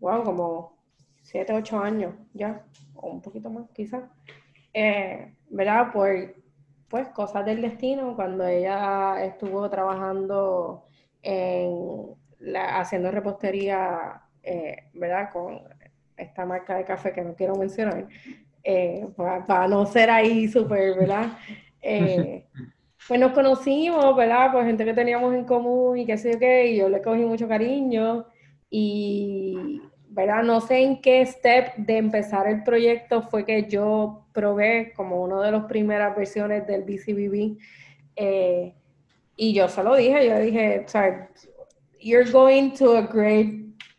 [0.00, 0.78] wow, como
[1.22, 2.64] 7, 8 años ya,
[2.94, 4.04] o un poquito más quizás.
[4.74, 5.92] Eh, ¿Verdad?
[5.92, 6.34] Por
[6.88, 10.86] pues cosas del destino, cuando ella estuvo trabajando
[11.22, 12.16] en
[12.56, 15.30] haciendo repostería, eh, ¿verdad?
[15.32, 15.60] Con
[16.16, 18.08] esta marca de café que no quiero mencionar,
[18.62, 21.38] eh, para, no ser ahí súper, ¿verdad?
[21.80, 22.44] Eh,
[23.06, 24.50] pues nos conocimos, ¿verdad?
[24.52, 27.24] Pues gente que teníamos en común y qué sé yo qué, y yo le cogí
[27.24, 28.26] mucho cariño
[28.70, 30.42] y, ¿verdad?
[30.42, 35.42] No sé en qué step de empezar el proyecto fue que yo probé como una
[35.42, 37.58] de las primeras versiones del BCBB.
[38.16, 38.74] Eh,
[39.36, 40.84] y yo se lo dije, yo dije,
[42.00, 43.54] you're going to a great,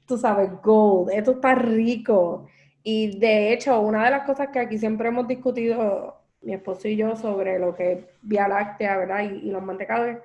[0.05, 2.47] tú sabes, gold, esto está rico.
[2.83, 6.95] Y de hecho, una de las cosas que aquí siempre hemos discutido mi esposo y
[6.95, 9.23] yo sobre lo que es Vía Láctea, ¿verdad?
[9.23, 10.17] Y, los mantecados,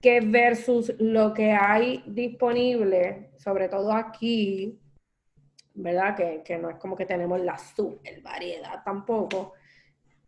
[0.00, 4.78] que versus lo que hay disponible, sobre todo aquí,
[5.74, 6.14] ¿verdad?
[6.44, 9.54] Que, no es como que tenemos la super variedad tampoco.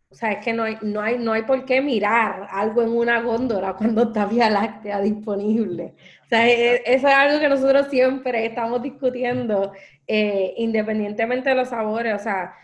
[0.09, 2.91] O sea, es que no hay, no, hay, no hay por qué mirar algo en
[2.91, 5.95] una góndola cuando está Vía Láctea disponible.
[6.25, 9.73] O sea, e, eso es algo que nosotros siempre estamos discutiendo,
[10.07, 12.15] eh, independientemente de los sabores.
[12.15, 12.55] O sea,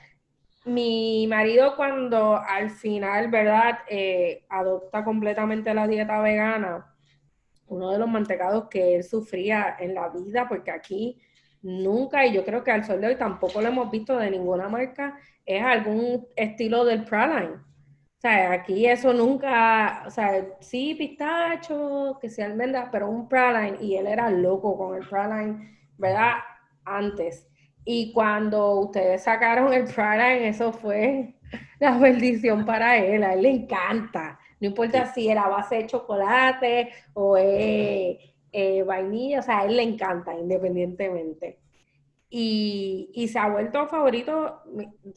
[0.64, 3.80] mi marido cuando al final, ¿verdad?
[3.88, 6.94] Eh, adopta completamente la dieta vegana,
[7.66, 11.20] uno de los mantecados que él sufría en la vida, porque aquí
[11.62, 14.68] nunca, y yo creo que al sol de hoy tampoco lo hemos visto de ninguna
[14.68, 17.54] marca, es algún estilo del praline.
[17.54, 23.78] O sea, aquí eso nunca, o sea, sí pistacho, que sea almendras, pero un praline,
[23.80, 26.34] y él era loco con el praline, ¿verdad?
[26.84, 27.48] Antes.
[27.84, 31.34] Y cuando ustedes sacaron el Prime, eso fue
[31.80, 33.24] la bendición para él.
[33.24, 34.38] A él le encanta.
[34.60, 39.82] No importa si era base de chocolate o eh, vainilla, o sea, a él le
[39.82, 41.58] encanta independientemente.
[42.34, 45.12] Y, se ha vuelto favorito, o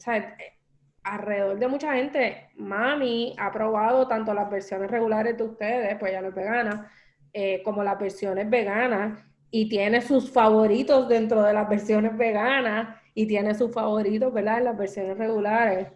[1.02, 2.48] alrededor de mucha gente.
[2.56, 6.90] Mami ha probado tanto las versiones regulares de ustedes, pues ya no es vegana,
[7.32, 9.18] eh, como las versiones veganas
[9.50, 14.58] y tiene sus favoritos dentro de las versiones veganas y tiene sus favoritos, ¿verdad?
[14.58, 15.88] En las versiones regulares.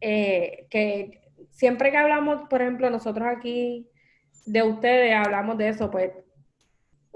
[0.00, 3.88] Eh, que siempre que hablamos, por ejemplo, nosotros aquí
[4.46, 6.12] de ustedes hablamos de eso, pues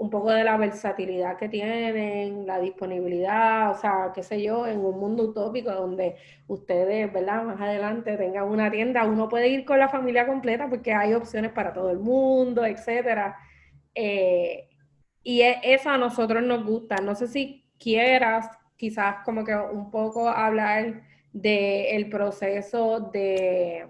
[0.03, 4.79] un poco de la versatilidad que tienen, la disponibilidad, o sea, qué sé yo, en
[4.83, 7.43] un mundo utópico donde ustedes, ¿verdad?
[7.43, 11.53] Más adelante tengan una tienda, uno puede ir con la familia completa porque hay opciones
[11.53, 13.37] para todo el mundo, etcétera.
[13.95, 14.67] Eh,
[15.23, 16.97] y e, eso a nosotros nos gusta.
[16.97, 23.87] No sé si quieras quizás como que un poco hablar del proceso de,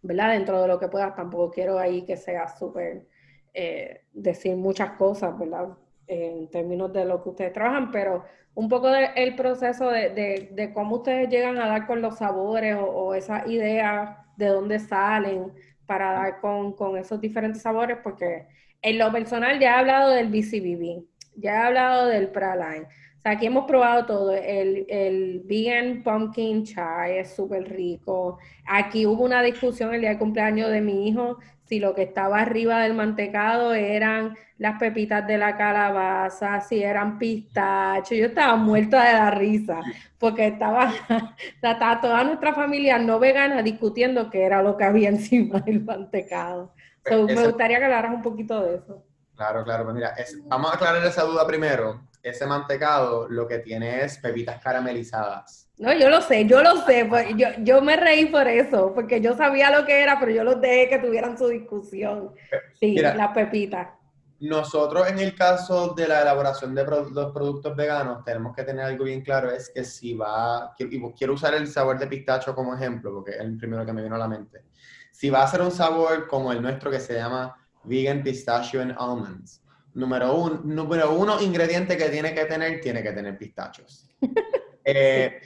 [0.00, 0.30] ¿verdad?
[0.32, 3.06] Dentro de lo que puedas, tampoco quiero ahí que sea súper,
[3.54, 5.68] eh, decir muchas cosas, ¿verdad?
[6.08, 11.28] en términos de lo que ustedes trabajan, pero un poco del proceso de, cómo ustedes
[11.28, 15.52] llegan a dar con los sabores o, o esas ideas de dónde salen
[15.86, 18.46] para dar con, con esos diferentes sabores, porque
[18.82, 21.04] en lo personal ya he hablado del BCBB,
[21.36, 22.86] ya he hablado del Praline.
[23.18, 24.32] O sea, aquí hemos probado todo.
[24.32, 28.38] El, el vegan pumpkin chai es súper rico.
[28.64, 32.40] Aquí hubo una discusión el día de cumpleaños de mi hijo si lo que estaba
[32.40, 38.16] arriba del mantecado eran las pepitas de la calabaza, si eran pistachos.
[38.16, 39.80] Yo estaba muerta de la risa
[40.18, 40.92] porque estaba,
[41.62, 46.72] estaba toda nuestra familia no vegana discutiendo qué era lo que había encima del mantecado
[47.10, 49.04] me gustaría que hablaras un poquito de eso.
[49.36, 49.84] Claro, claro.
[49.84, 50.14] Pues mira,
[50.46, 52.08] vamos a aclarar esa duda primero.
[52.22, 55.67] Ese mantecado lo que tiene es pepitas caramelizadas.
[55.78, 57.06] No, yo lo sé, yo lo sé.
[57.08, 60.44] Pues, yo, yo me reí por eso, porque yo sabía lo que era, pero yo
[60.44, 62.32] los dejé que tuvieran su discusión.
[62.80, 63.88] Sí, las pepitas.
[64.40, 69.04] Nosotros en el caso de la elaboración de los productos veganos tenemos que tener algo
[69.04, 73.12] bien claro, es que si va, y quiero usar el sabor de pistacho como ejemplo,
[73.12, 74.62] porque es el primero que me vino a la mente
[75.18, 78.94] si va a ser un sabor como el nuestro que se llama Vegan Pistachio and
[78.96, 79.60] Almonds,
[79.94, 84.08] número, uno, número uno ingrediente que tiene que tener, tiene que tener pistachos.
[84.90, 85.42] Eh,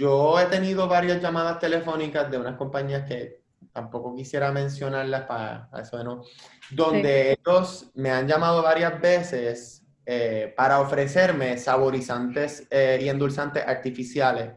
[0.00, 5.98] yo he tenido varias llamadas telefónicas de unas compañías que tampoco quisiera mencionarlas para, eso
[5.98, 6.22] de no,
[6.70, 14.52] donde ellos me han llamado varias veces eh, para ofrecerme saborizantes eh, y endulzantes artificiales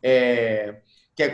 [0.00, 1.30] que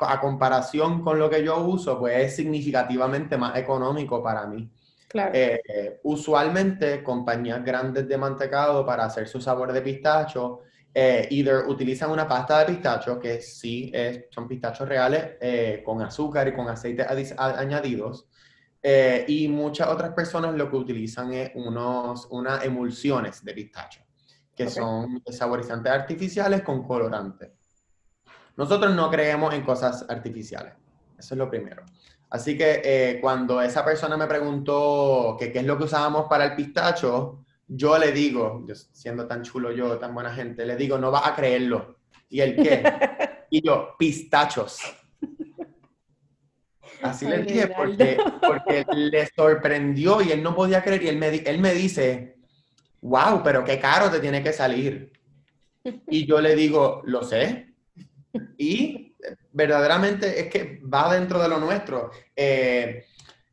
[0.00, 4.70] a comparación con lo que yo uso, pues es significativamente más económico para mí.
[5.12, 10.60] Eh, usualmente, compañías grandes de mantecado para hacer su sabor de pistacho,
[10.98, 13.92] eh, either utilizan una pasta de pistacho, que sí
[14.30, 18.28] son pistachos reales, eh, con azúcar y con aceites añadidos,
[19.26, 24.00] y muchas otras personas lo que utilizan es unos, unas emulsiones de pistacho,
[24.54, 27.50] que son saborizantes artificiales con colorantes.
[28.56, 30.72] Nosotros no creemos en cosas artificiales.
[31.18, 31.82] Eso es lo primero.
[32.30, 36.54] Así que eh, cuando esa persona me preguntó qué es lo que usábamos para el
[36.54, 41.26] pistacho, yo le digo, siendo tan chulo yo, tan buena gente, le digo, no vas
[41.26, 41.98] a creerlo.
[42.28, 42.82] ¿Y el qué?
[43.50, 44.80] y yo, pistachos.
[47.02, 51.02] Así le dije, porque, porque le sorprendió y él no podía creer.
[51.02, 52.36] Y él me, él me dice,
[53.00, 55.12] wow, pero qué caro te tiene que salir.
[56.08, 57.74] Y yo le digo, lo sé.
[58.58, 59.14] Y
[59.52, 62.10] verdaderamente es que va dentro de lo nuestro.
[62.34, 63.04] Eh,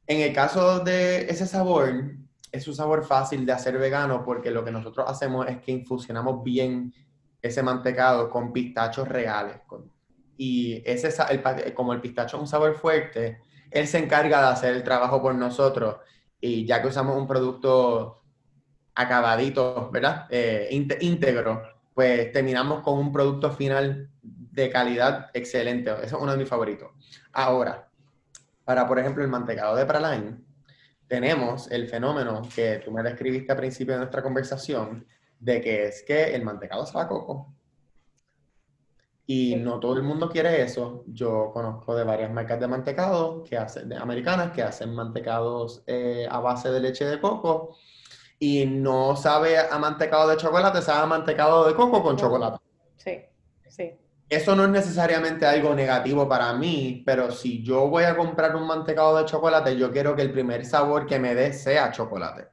[0.08, 2.16] en el caso de ese sabor,
[2.54, 6.44] es un sabor fácil de hacer vegano porque lo que nosotros hacemos es que infusionamos
[6.44, 6.94] bien
[7.42, 9.58] ese mantecado con pistachos reales.
[10.38, 14.76] y ese, el, como el pistacho es un sabor fuerte, él se encarga de hacer
[14.76, 15.98] el trabajo por nosotros
[16.40, 18.22] y ya que usamos un producto
[18.94, 20.28] acabadito, ¿verdad?
[20.30, 20.68] Eh,
[21.02, 21.64] íntegro,
[21.94, 25.90] pues terminamos con un producto final de calidad excelente.
[25.90, 26.92] Eso es uno de mis favoritos.
[27.32, 27.90] Ahora,
[28.64, 30.46] para, por ejemplo, el mantecado de praline,
[31.14, 35.06] tenemos el fenómeno que tú me describiste al principio de nuestra conversación,
[35.40, 37.54] de que es que el mantecado sabe a coco.
[39.28, 41.04] Y no todo el mundo quiere eso.
[41.06, 46.26] Yo conozco de varias marcas de mantecado que hacen, de americanas que hacen mantecados eh,
[46.28, 47.78] a base de leche de coco
[48.40, 52.58] y no sabe a mantecado de chocolate, sabe a mantecado de coco con chocolate.
[52.98, 53.22] Sí,
[53.70, 54.03] sí
[54.34, 58.68] eso no es necesariamente algo negativo para mí, pero si yo voy a comprar un
[58.68, 62.48] mantecado de chocolate, yo quiero que el primer sabor que me dé sea chocolate.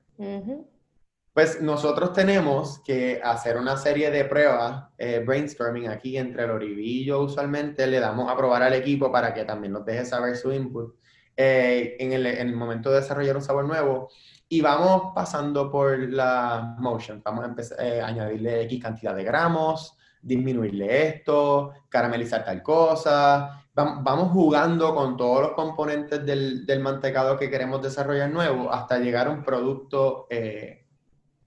[1.33, 7.05] Pues nosotros tenemos que hacer una serie de pruebas, eh, brainstorming aquí entre el y
[7.05, 7.87] yo usualmente.
[7.87, 10.97] Le damos a probar al equipo para que también nos deje saber su input.
[11.37, 14.11] Eh, en, el, momento de desarrollar un sabor nuevo
[14.53, 19.97] y vamos pasando por la motion, vamos a empezar eh, añadirle X cantidad de gramos,
[20.21, 23.65] disminuirle esto, caramelizar tal cosa.
[23.73, 29.29] Vamos jugando con todos los componentes del, del mantecado que queremos desarrollar nuevo hasta llegar
[29.29, 30.85] a un producto eh,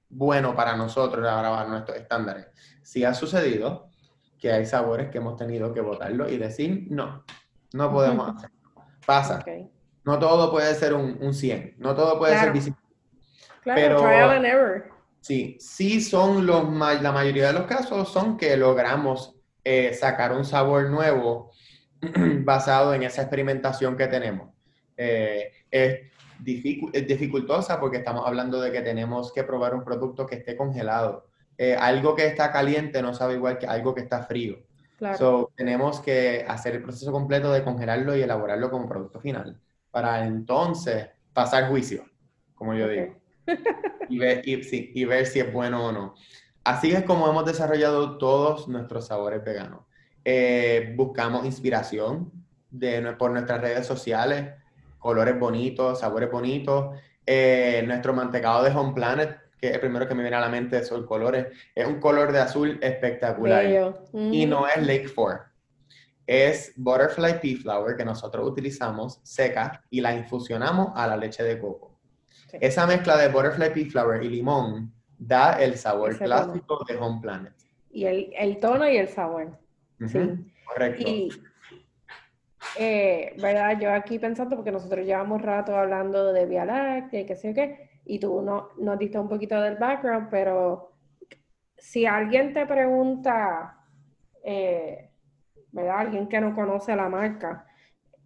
[0.08, 2.48] bueno para nosotros, a nuestros estándares.
[2.82, 3.90] Si ha sucedido
[4.40, 7.26] que hay sabores que hemos tenido que votarlo y decir, no,
[7.74, 8.56] no podemos hacerlo.
[9.06, 9.44] Pasa.
[10.06, 12.83] No todo puede ser un, un 100, no todo puede ser visible.
[13.64, 14.94] Claro, pero, trial and error.
[15.24, 16.70] Sí, sí son los,
[17.02, 21.52] la mayoría de los casos son que logramos eh, sacar un sabor nuevo
[22.44, 24.50] basado en esa experimentación que tenemos.
[24.98, 30.58] Eh, es, dificultosa porque estamos hablando de que tenemos que probar un producto que esté
[30.58, 31.30] congelado.
[31.58, 34.58] Eh, algo que está caliente no sabe igual que algo que está frío.
[34.98, 35.52] Claro.
[35.56, 39.60] tenemos que hacer el proceso completo de congelarlo y elaborarlo como producto final
[39.92, 42.06] para entonces pasar juicio,
[42.56, 43.23] como yo digo
[44.10, 46.16] y, ver, y, ver si es bueno o no.
[46.64, 49.82] Así es como hemos desarrollado todos nuestros sabores veganos.
[50.24, 52.32] Eh, buscamos inspiración
[52.70, 54.50] de, por nuestras redes sociales,
[55.00, 56.98] colores bonitos, sabores bonitos.
[57.26, 60.50] Eh, nuestro mantecado de Home Planet, que es el primero que me viene a la
[60.50, 63.96] mente son colores, es un color de azul espectacular.
[64.14, 65.42] Y no es Lake Four.
[66.26, 71.60] Es Butterfly Pea Flower que nosotros utilizamos seca y la infusionamos a la leche de
[71.60, 71.93] coco.
[72.60, 77.54] Esa mezcla de butterfly pea flower y limón da el sabor clásico de Home Planet.
[77.92, 79.58] Y el, tono y el sabor.
[80.08, 80.20] Sí.
[80.66, 81.04] Correcto.
[81.06, 81.30] Y,
[82.78, 83.80] eh, ¿verdad?
[83.80, 87.90] Yo aquí pensando, porque nosotros llevamos rato hablando de Vía Láctea y qué sé qué,
[88.06, 90.92] y tú no, nos diste un poquito del background, pero
[91.78, 93.86] si alguien te pregunta,
[94.44, 95.10] eh,
[95.72, 96.00] ¿verdad?
[96.00, 97.68] Alguien que no conoce la marca,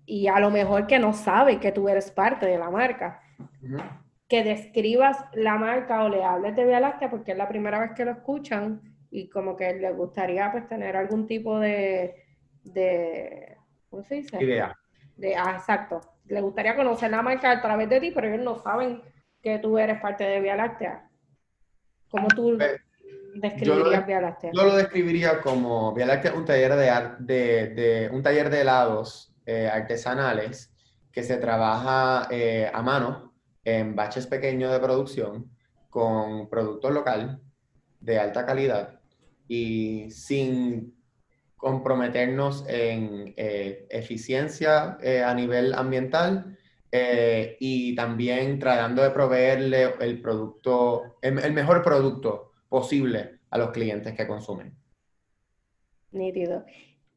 [0.05, 3.21] y a lo mejor que no sabe que tú eres parte de la marca,
[4.27, 7.91] que describas la marca o le hables de Vía Láctea porque es la primera vez
[7.95, 12.25] que lo escuchan y como que les gustaría pues tener algún tipo de,
[12.63, 13.57] de
[13.89, 14.43] ¿cómo se dice?
[14.43, 14.77] Idea.
[15.15, 16.01] De, ah, exacto.
[16.25, 19.01] Le gustaría conocer la marca a través de ti, pero ellos no saben
[19.41, 21.09] que tú eres parte de Vía Láctea.
[22.09, 22.81] ¿Cómo tú pues,
[23.35, 24.51] describirías Vía Láctea?
[24.53, 29.69] Yo lo describiría como Vía Láctea un taller de, de, un taller de helados eh,
[29.71, 30.73] artesanales
[31.13, 33.26] que se trabaja eh, a mano
[33.67, 35.51] en baches pequeños de producción
[35.89, 37.41] con producto local
[37.99, 39.01] de alta calidad
[39.45, 40.95] y sin
[41.57, 46.57] comprometernos en eh, eficiencia eh, a nivel ambiental
[46.93, 54.13] eh, y también tratando de proveerle el producto, el, mejor producto posible a los clientes
[54.13, 54.73] que consumen.
[56.11, 56.63] Nítido.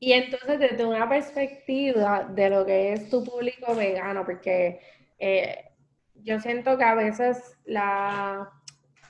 [0.00, 4.80] Y entonces desde una perspectiva de lo que es tu público vegano, porque
[6.22, 8.50] yo siento que a veces la,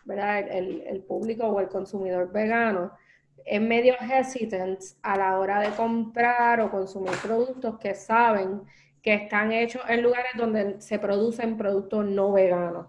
[0.04, 0.38] ¿verdad?
[0.38, 2.92] El, público o el consumidor vegano
[3.44, 8.62] es medio hesitant a la hora de comprar o consumir productos que saben
[9.02, 12.86] que están hechos en lugares donde se producen productos no veganos.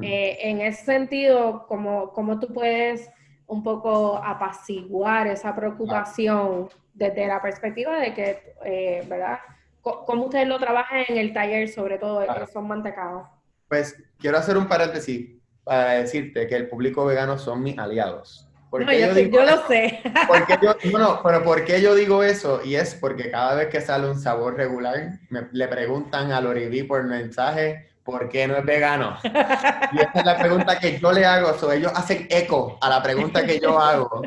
[0.00, 3.10] Eh, en ese sentido, ¿cómo, ¿cómo, tú puedes
[3.48, 9.40] un poco apaciguar esa preocupación desde la perspectiva de que, eh, ¿verdad?
[9.80, 12.46] ¿Cómo ustedes lo trabajan en el taller, sobre todo claro.
[12.46, 13.26] son mantecados?
[13.72, 15.30] Pues quiero hacer un paréntesis
[15.64, 18.46] para decirte que el público vegano son mis aliados.
[18.70, 20.02] No, yo, yo, lo sé.
[20.28, 22.60] Porque yo, no, pero ¿por qué yo digo eso?
[22.62, 26.82] Y es porque cada vez que sale un sabor regular, me, le preguntan a Loribi
[26.82, 29.16] por mensaje, ¿por qué no es vegano?
[29.24, 31.54] Y esa es la pregunta que yo le hago.
[31.54, 34.20] So, ellos hacen eco a la pregunta que yo hago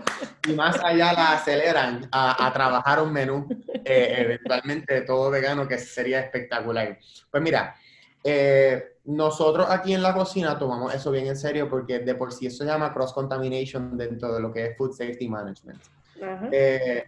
[0.48, 3.48] y más allá la aceleran a, a trabajar un menú
[3.86, 6.98] eh, eventualmente todo vegano que sería espectacular.
[7.30, 7.76] Pues mira,
[8.28, 12.47] eh, nosotros aquí en la cocina tomamos eso bien en serio porque de por sí
[12.47, 15.80] eso se llama cross contamination dentro de lo que es food safety management.
[16.51, 17.03] Eh,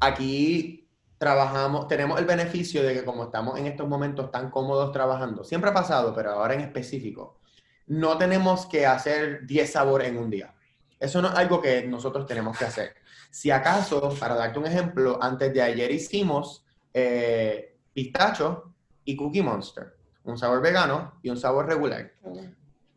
[0.00, 5.44] aquí trabajamos, tenemos el beneficio de que como estamos en estos momentos tan cómodos trabajando,
[5.44, 7.38] siempre ha pasado, pero ahora en específico,
[7.86, 10.52] no tenemos que hacer 10 sabores en un día.
[10.98, 12.96] Eso no es algo que nosotros tenemos que hacer.
[13.30, 19.99] Si acaso, para darte un ejemplo, antes de ayer hicimos eh, pistacho y cookie monster
[20.30, 22.12] un sabor vegano y un sabor regular.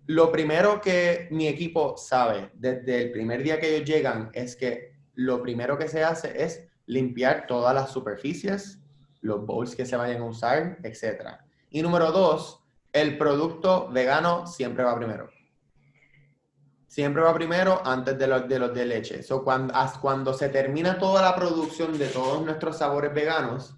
[0.05, 4.93] Lo primero que mi equipo sabe desde el primer día que ellos llegan es que
[5.15, 8.79] lo primero que se hace es limpiar todas las superficies,
[9.21, 11.37] los bowls que se vayan a usar, etc.
[11.69, 12.61] Y número dos,
[12.91, 15.29] el producto vegano siempre va primero.
[16.87, 19.23] Siempre va primero antes de los de, los de leche.
[19.23, 23.75] So, cuando, cuando se termina toda la producción de todos nuestros sabores veganos,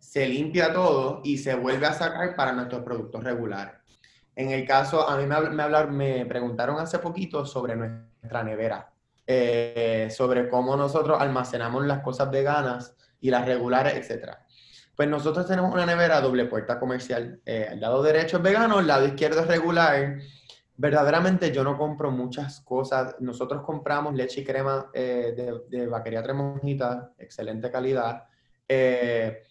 [0.00, 3.74] se limpia todo y se vuelve a sacar para nuestros productos regulares.
[4.34, 8.90] En el caso, a mí me, me preguntaron hace poquito sobre nuestra nevera,
[9.26, 14.30] eh, sobre cómo nosotros almacenamos las cosas veganas y las regulares, etc.
[14.96, 17.40] Pues nosotros tenemos una nevera doble puerta comercial.
[17.44, 20.18] Eh, el lado derecho es vegano, el lado izquierdo es regular.
[20.76, 23.16] Verdaderamente yo no compro muchas cosas.
[23.20, 28.24] Nosotros compramos leche y crema eh, de, de, vaquería tremonjita, excelente calidad.
[28.66, 29.42] Eh,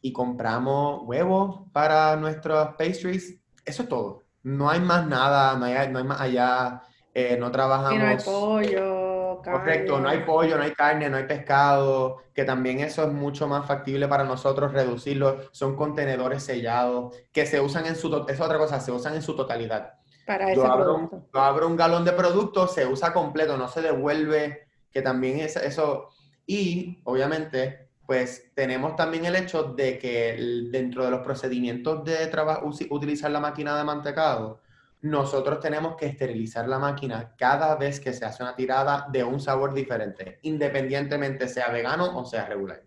[0.00, 3.40] y compramos huevos para nuestros pastries.
[3.64, 4.22] Eso es todo.
[4.42, 6.82] No hay más nada, no hay, no hay más allá.
[7.12, 7.94] Eh, no trabajamos.
[7.94, 9.58] Y no hay pollo, carne.
[9.58, 13.48] Correcto, no hay pollo, no hay carne, no hay pescado, que también eso es mucho
[13.48, 15.48] más factible para nosotros reducirlo.
[15.50, 18.26] Son contenedores sellados que se usan en su.
[18.28, 19.94] Es otra cosa, se usan en su totalidad.
[20.26, 23.80] Para yo, abro un, yo abro un galón de producto, se usa completo, no se
[23.80, 26.10] devuelve, que también es eso.
[26.46, 30.36] Y obviamente pues tenemos también el hecho de que
[30.70, 34.60] dentro de los procedimientos de trabajo, utilizar la máquina de mantecado,
[35.02, 39.40] nosotros tenemos que esterilizar la máquina cada vez que se hace una tirada de un
[39.40, 42.82] sabor diferente, independientemente sea vegano o sea regular.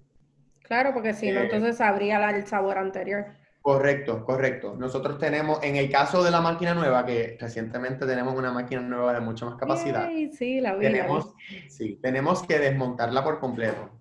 [0.64, 3.26] Claro, porque si no, eh, entonces habría el sabor anterior.
[3.62, 4.76] Correcto, correcto.
[4.78, 9.14] Nosotros tenemos, en el caso de la máquina nueva, que recientemente tenemos una máquina nueva
[9.14, 10.08] de mucha más capacidad.
[10.32, 11.34] sí, la vi, tenemos,
[11.68, 13.99] sí, tenemos que desmontarla por completo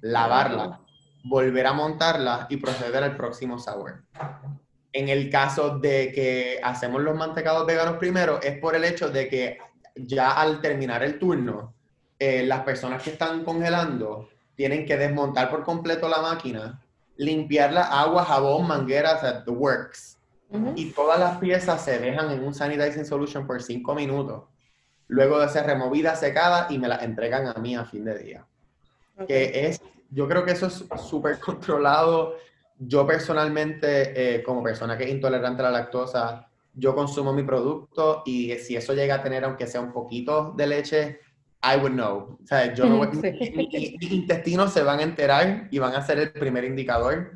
[0.00, 0.80] lavarla,
[1.24, 4.02] volver a montarla y proceder al próximo sabor.
[4.92, 9.28] En el caso de que hacemos los mantecados veganos primero, es por el hecho de
[9.28, 9.58] que
[9.94, 11.74] ya al terminar el turno,
[12.18, 16.82] eh, las personas que están congelando tienen que desmontar por completo la máquina,
[17.16, 20.16] limpiarla, agua, jabón, mangueras, the works.
[20.76, 24.44] Y todas las piezas se dejan en un sanitizing solution por cinco minutos.
[25.06, 28.46] Luego de ser removida, secada y me la entregan a mí a fin de día
[29.26, 32.36] que es, yo creo que eso es súper controlado.
[32.78, 38.22] Yo personalmente, eh, como persona que es intolerante a la lactosa, yo consumo mi producto
[38.24, 41.20] y si eso llega a tener, aunque sea un poquito de leche,
[41.62, 42.38] I would know.
[42.42, 46.32] O sea, yo no mis intestinos se van a enterar y van a ser el
[46.32, 47.32] primer indicador.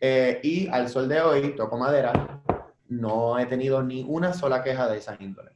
[0.00, 2.40] Eh, y al sol de hoy, toco madera,
[2.88, 5.50] no he tenido ni una sola queja de esa índole.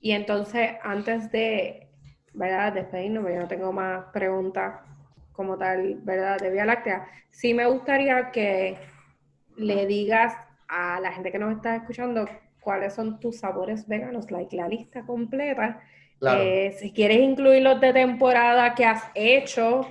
[0.00, 1.91] Y entonces, antes de
[2.34, 2.72] ¿verdad?
[2.72, 4.80] Despedirnos, yo no tengo más preguntas
[5.32, 6.38] como tal, ¿verdad?
[6.38, 7.06] De Vía Láctea.
[7.30, 8.76] Sí me gustaría que
[9.56, 10.34] le digas
[10.68, 12.26] a la gente que nos está escuchando
[12.60, 15.80] cuáles son tus sabores veganos, like, la lista completa.
[16.20, 19.86] Eh, si quieres incluir los de temporada que has hecho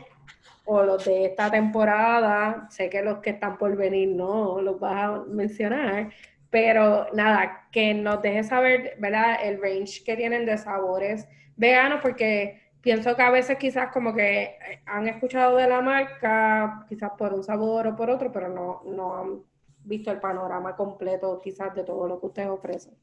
[0.63, 4.95] o los de esta temporada, sé que los que están por venir no los vas
[4.95, 6.09] a mencionar,
[6.49, 9.39] pero nada, que nos dejes saber, ¿verdad?
[9.43, 11.27] El range que tienen de sabores
[11.61, 16.85] veganos porque pienso que a veces quizás como que eh, han escuchado de la marca,
[16.89, 19.43] quizás por un sabor o por otro, pero no, no han
[19.83, 22.95] visto el panorama completo quizás de todo lo que ustedes ofrecen.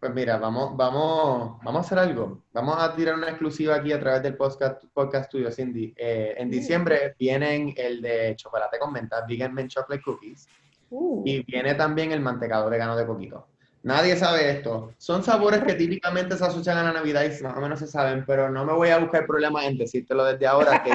[0.00, 2.44] Pues mira, vamos, vamos, vamos a hacer algo.
[2.52, 5.92] Vamos a tirar una exclusiva aquí a través del podcast, podcast Studio Cindy.
[5.96, 10.48] Eh, en diciembre vienen el de chocolate con menta, Vegan Men Chocolate Cookies.
[10.90, 11.22] Uh.
[11.26, 13.48] Y viene también el mantecado vegano de coquito.
[13.82, 14.92] Nadie sabe esto.
[14.98, 18.24] Son sabores que típicamente se asocian a la Navidad y más o menos se saben,
[18.26, 20.92] pero no me voy a buscar problemas en decírtelo desde ahora, que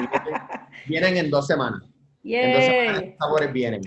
[0.86, 1.82] vienen, en dos semanas.
[2.22, 3.82] Entonces, ¿qué sabores vienen?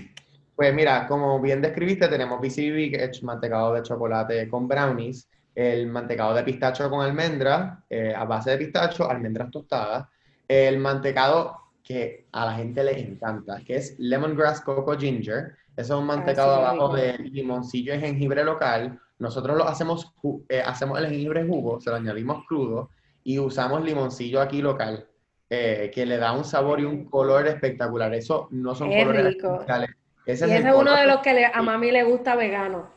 [0.55, 5.87] Pues mira, como bien describiste, tenemos BCB, que es mantecado de chocolate con brownies, el
[5.87, 10.07] mantecado de pistacho con almendra, eh, a base de pistacho, almendras tostadas,
[10.47, 15.55] el mantecado que a la gente le encanta, que es lemongrass coco ginger.
[15.77, 18.99] Eso es un mantecado abajo de limoncillo y jengibre local.
[19.19, 20.11] Nosotros lo hacemos,
[20.49, 22.89] eh, hacemos el jengibre jugo, se lo añadimos crudo
[23.23, 25.07] y usamos limoncillo aquí local,
[25.51, 28.11] eh, que le da un sabor y un color espectacular.
[28.15, 29.91] Eso no son colores artificiales.
[30.25, 32.89] Ese y es ese es uno de los que a mami le gusta vegano.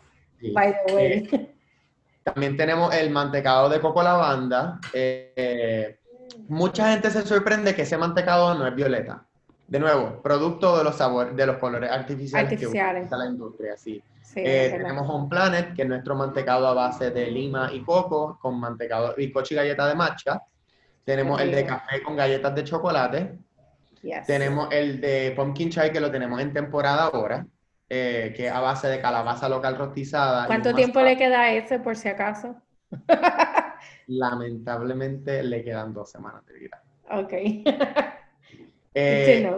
[0.54, 1.12] By the way.
[1.32, 1.54] Eh,
[2.24, 4.80] también tenemos el mantecado de coco lavanda.
[6.48, 9.26] Mucha gente se sorprende que ese mantecado no es violeta.
[9.70, 13.02] De nuevo, producto de los sabores, de los colores artificiales, artificiales.
[13.02, 14.02] que usa la industria, sí.
[14.34, 18.58] Eh, tenemos Home Planet, que es nuestro mantecado a base de lima y coco, con
[18.58, 20.42] mantecado, bizcocho y galleta de matcha.
[21.04, 23.38] Tenemos el de café con galletas de chocolate.
[24.26, 27.46] Tenemos el de pumpkin chai, que lo tenemos en temporada ahora,
[27.88, 30.46] eh, que es a base de calabaza local rostizada.
[30.46, 32.56] ¿Cuánto tiempo le queda a ese, por si acaso?
[34.08, 36.82] Lamentablemente le quedan dos semanas de vida.
[37.08, 37.34] Ok.
[38.94, 39.50] eh,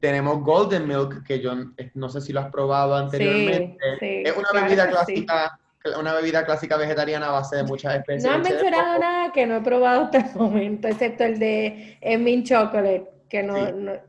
[0.00, 1.52] tenemos Golden Milk, que yo
[1.94, 3.78] no sé si lo has probado anteriormente.
[4.00, 5.58] es una bebida clásica.
[5.98, 8.22] Una bebida clásica vegetariana a base de muchas especies.
[8.22, 12.46] No han mencionado nada que no he probado hasta el momento, excepto el de Mint
[12.46, 13.56] Chocolate, que no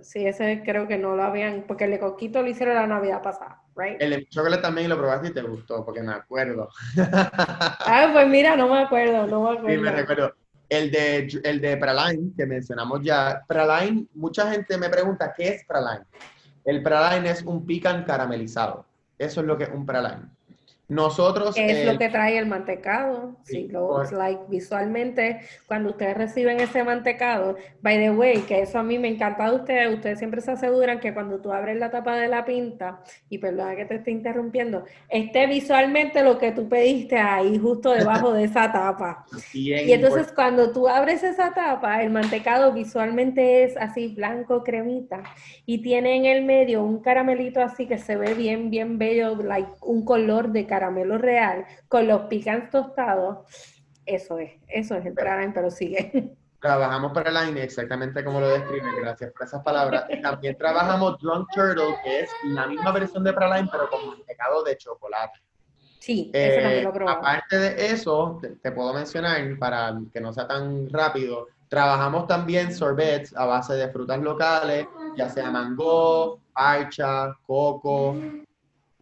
[0.02, 0.28] sí.
[0.28, 3.64] ese creo que no lo habían, porque el de Coquito lo hicieron la Navidad pasada,
[3.76, 4.00] right?
[4.00, 6.70] El de chocolate también lo probaste y te gustó, porque me acuerdo.
[7.00, 9.70] ah, pues mira, no me acuerdo, no me acuerdo.
[9.70, 10.34] Sí, me recuerdo.
[10.74, 13.44] El de, el de Praline, que mencionamos ya.
[13.48, 16.04] Praline, mucha gente me pregunta, ¿qué es Praline?
[16.66, 18.84] El Praline es un pican caramelizado.
[19.20, 20.32] Eso es lo que es un Praline.
[20.90, 21.56] Nosotros...
[21.56, 23.38] Es lo que trae el mantecado.
[23.44, 28.84] Sí, lo, like, visualmente, cuando ustedes reciben ese mantecado, by the way, que eso a
[28.84, 32.18] mí me encanta de ustedes, ustedes siempre se aseguran que cuando tú abres la tapa
[32.18, 37.18] de la pinta, y perdona que te esté interrumpiendo, esté visualmente lo que tú pediste
[37.18, 39.26] ahí, justo debajo de esa tapa.
[39.54, 45.24] y entonces cuando tú abres esa tapa, el mantecado visualmente es así blanco, cremita,
[45.66, 49.70] y tiene en el medio un caramelito así que se ve bien, bien bello, like
[49.82, 53.46] un color de caramelo real con los picans tostados,
[54.08, 56.34] eso es, eso es el praline, pero sigue.
[56.60, 60.06] Trabajamos para line exactamente como lo describe, gracias por esas palabras.
[60.22, 64.78] También trabajamos Drunk Turtle, que es la misma versión de Praline, pero con mantecado de
[64.78, 65.42] chocolate.
[66.00, 70.48] Sí, eso también lo eh, Aparte de eso, te, puedo mencionar, para que no sea
[70.48, 78.16] tan rápido, trabajamos también sorbets a base de frutas locales, ya sea mango, parcha, coco,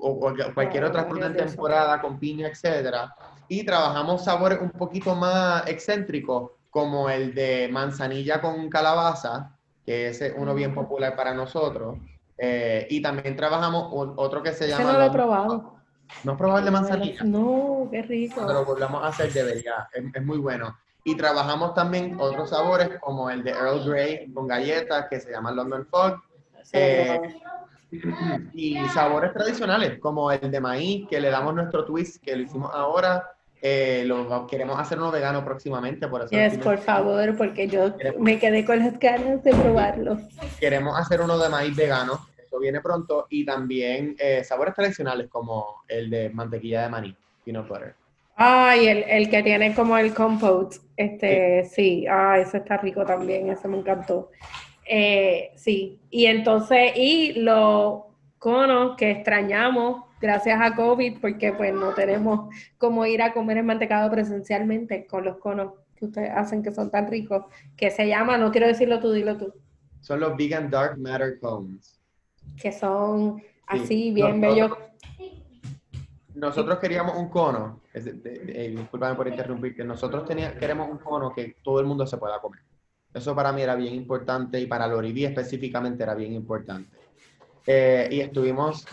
[0.02, 0.20] o
[0.54, 3.16] cualquier otra fruta en temporada con piña, etcétera.
[3.48, 9.52] Y trabajamos sabores un poquito más excéntricos, como el de manzanilla con calabaza,
[9.86, 11.98] que es uno bien popular para nosotros.
[12.38, 14.94] Eh, y también trabajamos otro que se llama...
[14.94, 15.76] no lo he probado.
[16.24, 17.24] ¿No has probado el de manzanilla?
[17.24, 18.36] No, qué rico.
[18.36, 20.76] Cuando lo volvamos a hacer debería, es, es muy bueno.
[21.04, 25.52] Y trabajamos también otros sabores como el de Earl Grey con galletas que se llama
[25.52, 26.22] London Fog.
[26.74, 27.20] Eh,
[28.54, 32.72] y sabores tradicionales, como el de maíz, que le damos nuestro twist, que lo hicimos
[32.74, 33.32] ahora.
[33.64, 36.32] Eh, lo, queremos hacer uno vegano próximamente, por eso.
[36.32, 40.18] Yes, por favor, porque yo me quedé con las ganas de probarlo.
[40.60, 45.84] Queremos hacer uno de maíz vegano, eso viene pronto, y también eh, sabores tradicionales como
[45.88, 47.16] el de mantequilla de maní,
[47.46, 47.94] peanut butter.
[48.36, 52.08] Ay, el, el que tiene como el compote, este, sí, sí.
[52.10, 54.32] ah, ese está rico también, ese me encantó.
[54.94, 58.02] Eh, sí, y entonces, y los
[58.38, 63.64] conos que extrañamos gracias a COVID, porque pues no tenemos cómo ir a comer el
[63.64, 67.46] mantecado presencialmente con los conos que ustedes hacen que son tan ricos,
[67.78, 69.54] que se llama, no quiero decirlo tú, dilo tú.
[70.02, 71.98] Son los Vegan Dark Matter Cones.
[72.62, 74.72] Que son así, bien bellos.
[76.36, 81.56] Nosotros queríamos un cono, eh, disculpame por interrumpir, que nosotros teníamos, queremos un cono que
[81.64, 82.60] todo el mundo se pueda comer.
[83.14, 86.98] Eso para mí era bien importante y para Loriví específicamente era bien importante.
[87.68, 88.86] Eh, y estuvimos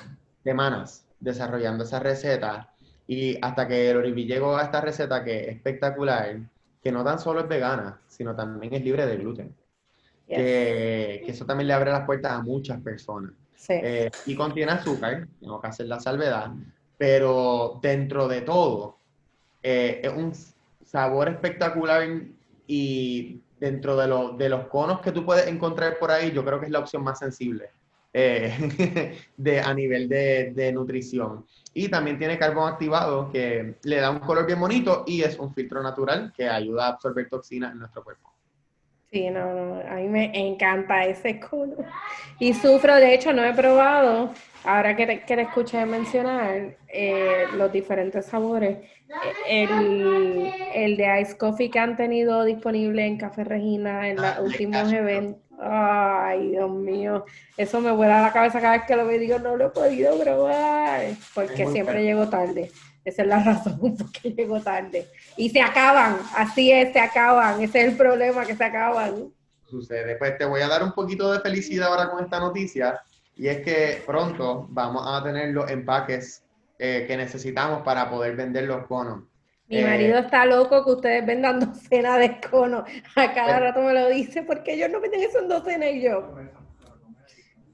[0.42, 2.72] semanas desarrollando esa receta
[3.06, 6.38] y hasta que Loriví llegó a esta receta que es espectacular,
[6.82, 9.54] que no tan solo es vegana, sino también es libre de gluten.
[10.26, 13.32] Que, eso también le abre las puertas a muchas personas.
[13.68, 16.52] Eh, y contiene azúcar, tengo que hacer la salvedad,
[16.96, 18.98] pero dentro de todo
[19.62, 20.32] eh, es un
[20.84, 22.06] sabor espectacular
[22.66, 26.66] y dentro de, de, los conos que tú puedes encontrar por ahí, yo creo que
[26.66, 27.70] es la opción más sensible
[28.12, 31.44] eh, de, a nivel de, de, nutrición.
[31.74, 35.52] Y también tiene carbón activado que le da un color bien bonito y es un
[35.54, 38.28] filtro natural que ayuda a absorber toxinas en nuestro cuerpo.
[39.10, 41.76] Sí, no, no, a mí me encanta ese cono.
[42.38, 44.34] Y sufro, de hecho, no he probado,
[44.64, 48.78] ahora que te, que te escuché mencionar eh, los diferentes sabores,
[49.48, 54.40] el, el, de Ice Coffee que han tenido disponible en Café Regina en los ah,
[54.42, 55.42] últimos eventos.
[55.60, 57.24] Ay, Dios mío,
[57.56, 59.70] eso me vuela la cabeza cada vez que lo veo y digo, no lo he
[59.70, 62.70] podido probar, porque siempre llego tarde.
[63.04, 65.08] Esa es la razón por qué llego tarde.
[65.36, 67.60] Y se acaban, así es, se acaban.
[67.60, 69.32] Ese es el problema, que se acaban.
[69.68, 70.16] Sucede.
[70.16, 73.00] Pues te voy a dar un poquito de felicidad ahora con esta noticia.
[73.34, 76.42] Y es que pronto vamos a tener los empaques
[76.78, 79.24] eh, que necesitamos para poder vender los conos.
[79.68, 82.84] Mi marido eh, está loco que ustedes vendan docenas de conos.
[83.16, 86.02] A cada pues rato me lo dice, porque ellos no venden eso en docenas y
[86.02, 86.34] yo.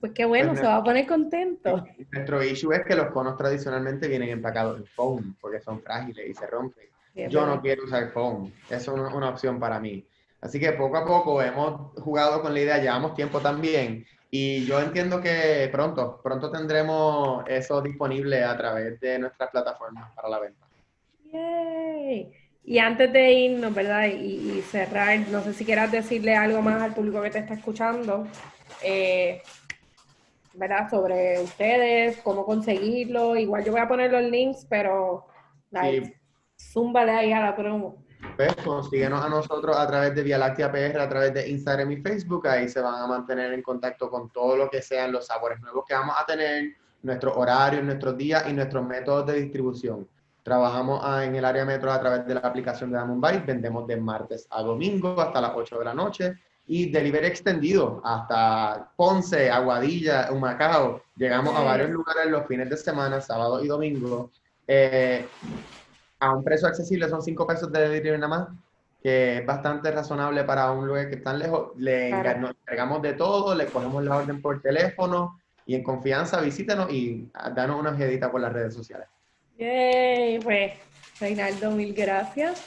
[0.00, 1.82] Pues qué bueno, pues se va a poner contento.
[2.12, 6.34] Nuestro issue es que los conos tradicionalmente vienen empacados en foam porque son frágiles y
[6.34, 6.88] se rompen.
[7.30, 10.04] Yo no quiero usar foam, eso es una, opción para mí.
[10.40, 14.04] Así que poco a poco hemos jugado con la idea, llevamos tiempo también
[14.36, 20.28] y yo entiendo que pronto, pronto tendremos eso disponible a través de nuestras plataformas para
[20.28, 20.66] la venta.
[21.32, 22.32] Yay.
[22.64, 24.08] Y antes de irnos, ¿verdad?
[24.08, 27.54] Y, y, cerrar, no sé si quieras decirle algo más al público que te está
[27.54, 28.26] escuchando.
[28.82, 29.40] Eh,
[30.54, 30.90] ¿verdad?
[30.90, 33.36] Sobre ustedes, cómo conseguirlo.
[33.36, 35.28] Igual yo voy a poner los links, pero
[35.70, 36.18] like,
[36.56, 36.80] sí.
[36.96, 38.03] ahí a la promo.
[38.36, 41.96] Pues consíguenos a nosotros a través de Vía Láctea PR, a través de Instagram y
[41.98, 42.48] Facebook.
[42.48, 45.84] Ahí se van a mantener en contacto con todo lo que sean los sabores nuevos
[45.86, 46.72] que vamos a tener,
[47.02, 50.08] nuestros horarios, nuestros días y nuestros métodos de distribución.
[50.42, 53.46] Trabajamos en el área metro a través de la aplicación de Diamond Bite.
[53.46, 56.34] Vendemos de martes a domingo hasta las 8 de la noche
[56.66, 61.02] y delivery extendido hasta Ponce, Aguadilla, Humacao.
[61.16, 64.30] Llegamos a varios lugares los fines de semana, sábado y domingo.
[64.66, 65.26] Eh,
[66.24, 68.48] a un precio accesible, son 5 pesos de delivery nada más,
[69.02, 71.72] que es bastante razonable para un lugar que está lejos.
[71.76, 77.28] Le entregamos de todo, le ponemos la orden por teléfono y en confianza visítenos y
[77.54, 79.08] danos una ojedita por las redes sociales.
[79.58, 80.72] Yay, pues
[81.20, 82.64] Reinaldo, mil gracias.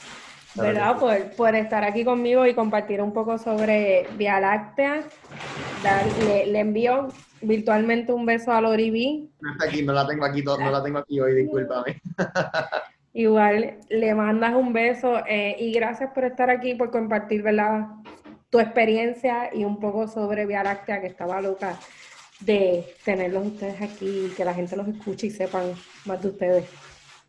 [0.54, 0.98] ¿verdad?
[0.98, 5.04] Por, por, estar aquí conmigo y compartir un poco sobre Vía Láctea.
[6.24, 7.08] le, envío
[7.40, 9.28] virtualmente un beso a Lori B.
[9.40, 12.00] No está aquí, no la tengo aquí, no la tengo aquí hoy, discúlpame.
[13.12, 17.86] Igual le mandas un beso eh, y gracias por estar aquí, por compartir, ¿verdad?
[18.50, 21.78] Tu experiencia y un poco sobre Vía Láctea, que estaba loca
[22.40, 25.72] de tenerlos ustedes aquí y que la gente los escuche y sepan
[26.04, 26.70] más de ustedes.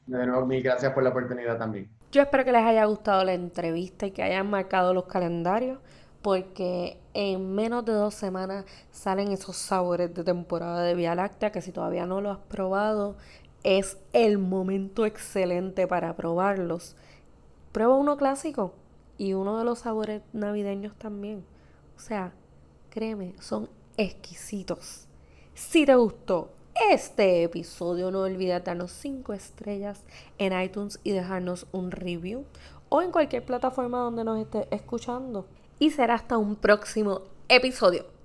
[0.05, 1.89] De nuevo, mil gracias por la oportunidad también.
[2.11, 5.79] Yo espero que les haya gustado la entrevista y que hayan marcado los calendarios
[6.21, 11.61] porque en menos de dos semanas salen esos sabores de temporada de Vía Láctea que
[11.61, 13.15] si todavía no lo has probado
[13.63, 16.95] es el momento excelente para probarlos.
[17.71, 18.73] Prueba uno clásico
[19.17, 21.43] y uno de los sabores navideños también.
[21.97, 22.33] O sea,
[22.89, 25.07] créeme, son exquisitos.
[25.53, 26.51] Si te gustó
[26.89, 30.03] este episodio, no olvides darnos 5 estrellas
[30.37, 32.45] en iTunes y dejarnos un review
[32.87, 35.45] o en cualquier plataforma donde nos esté escuchando.
[35.79, 38.18] Y será hasta un próximo episodio.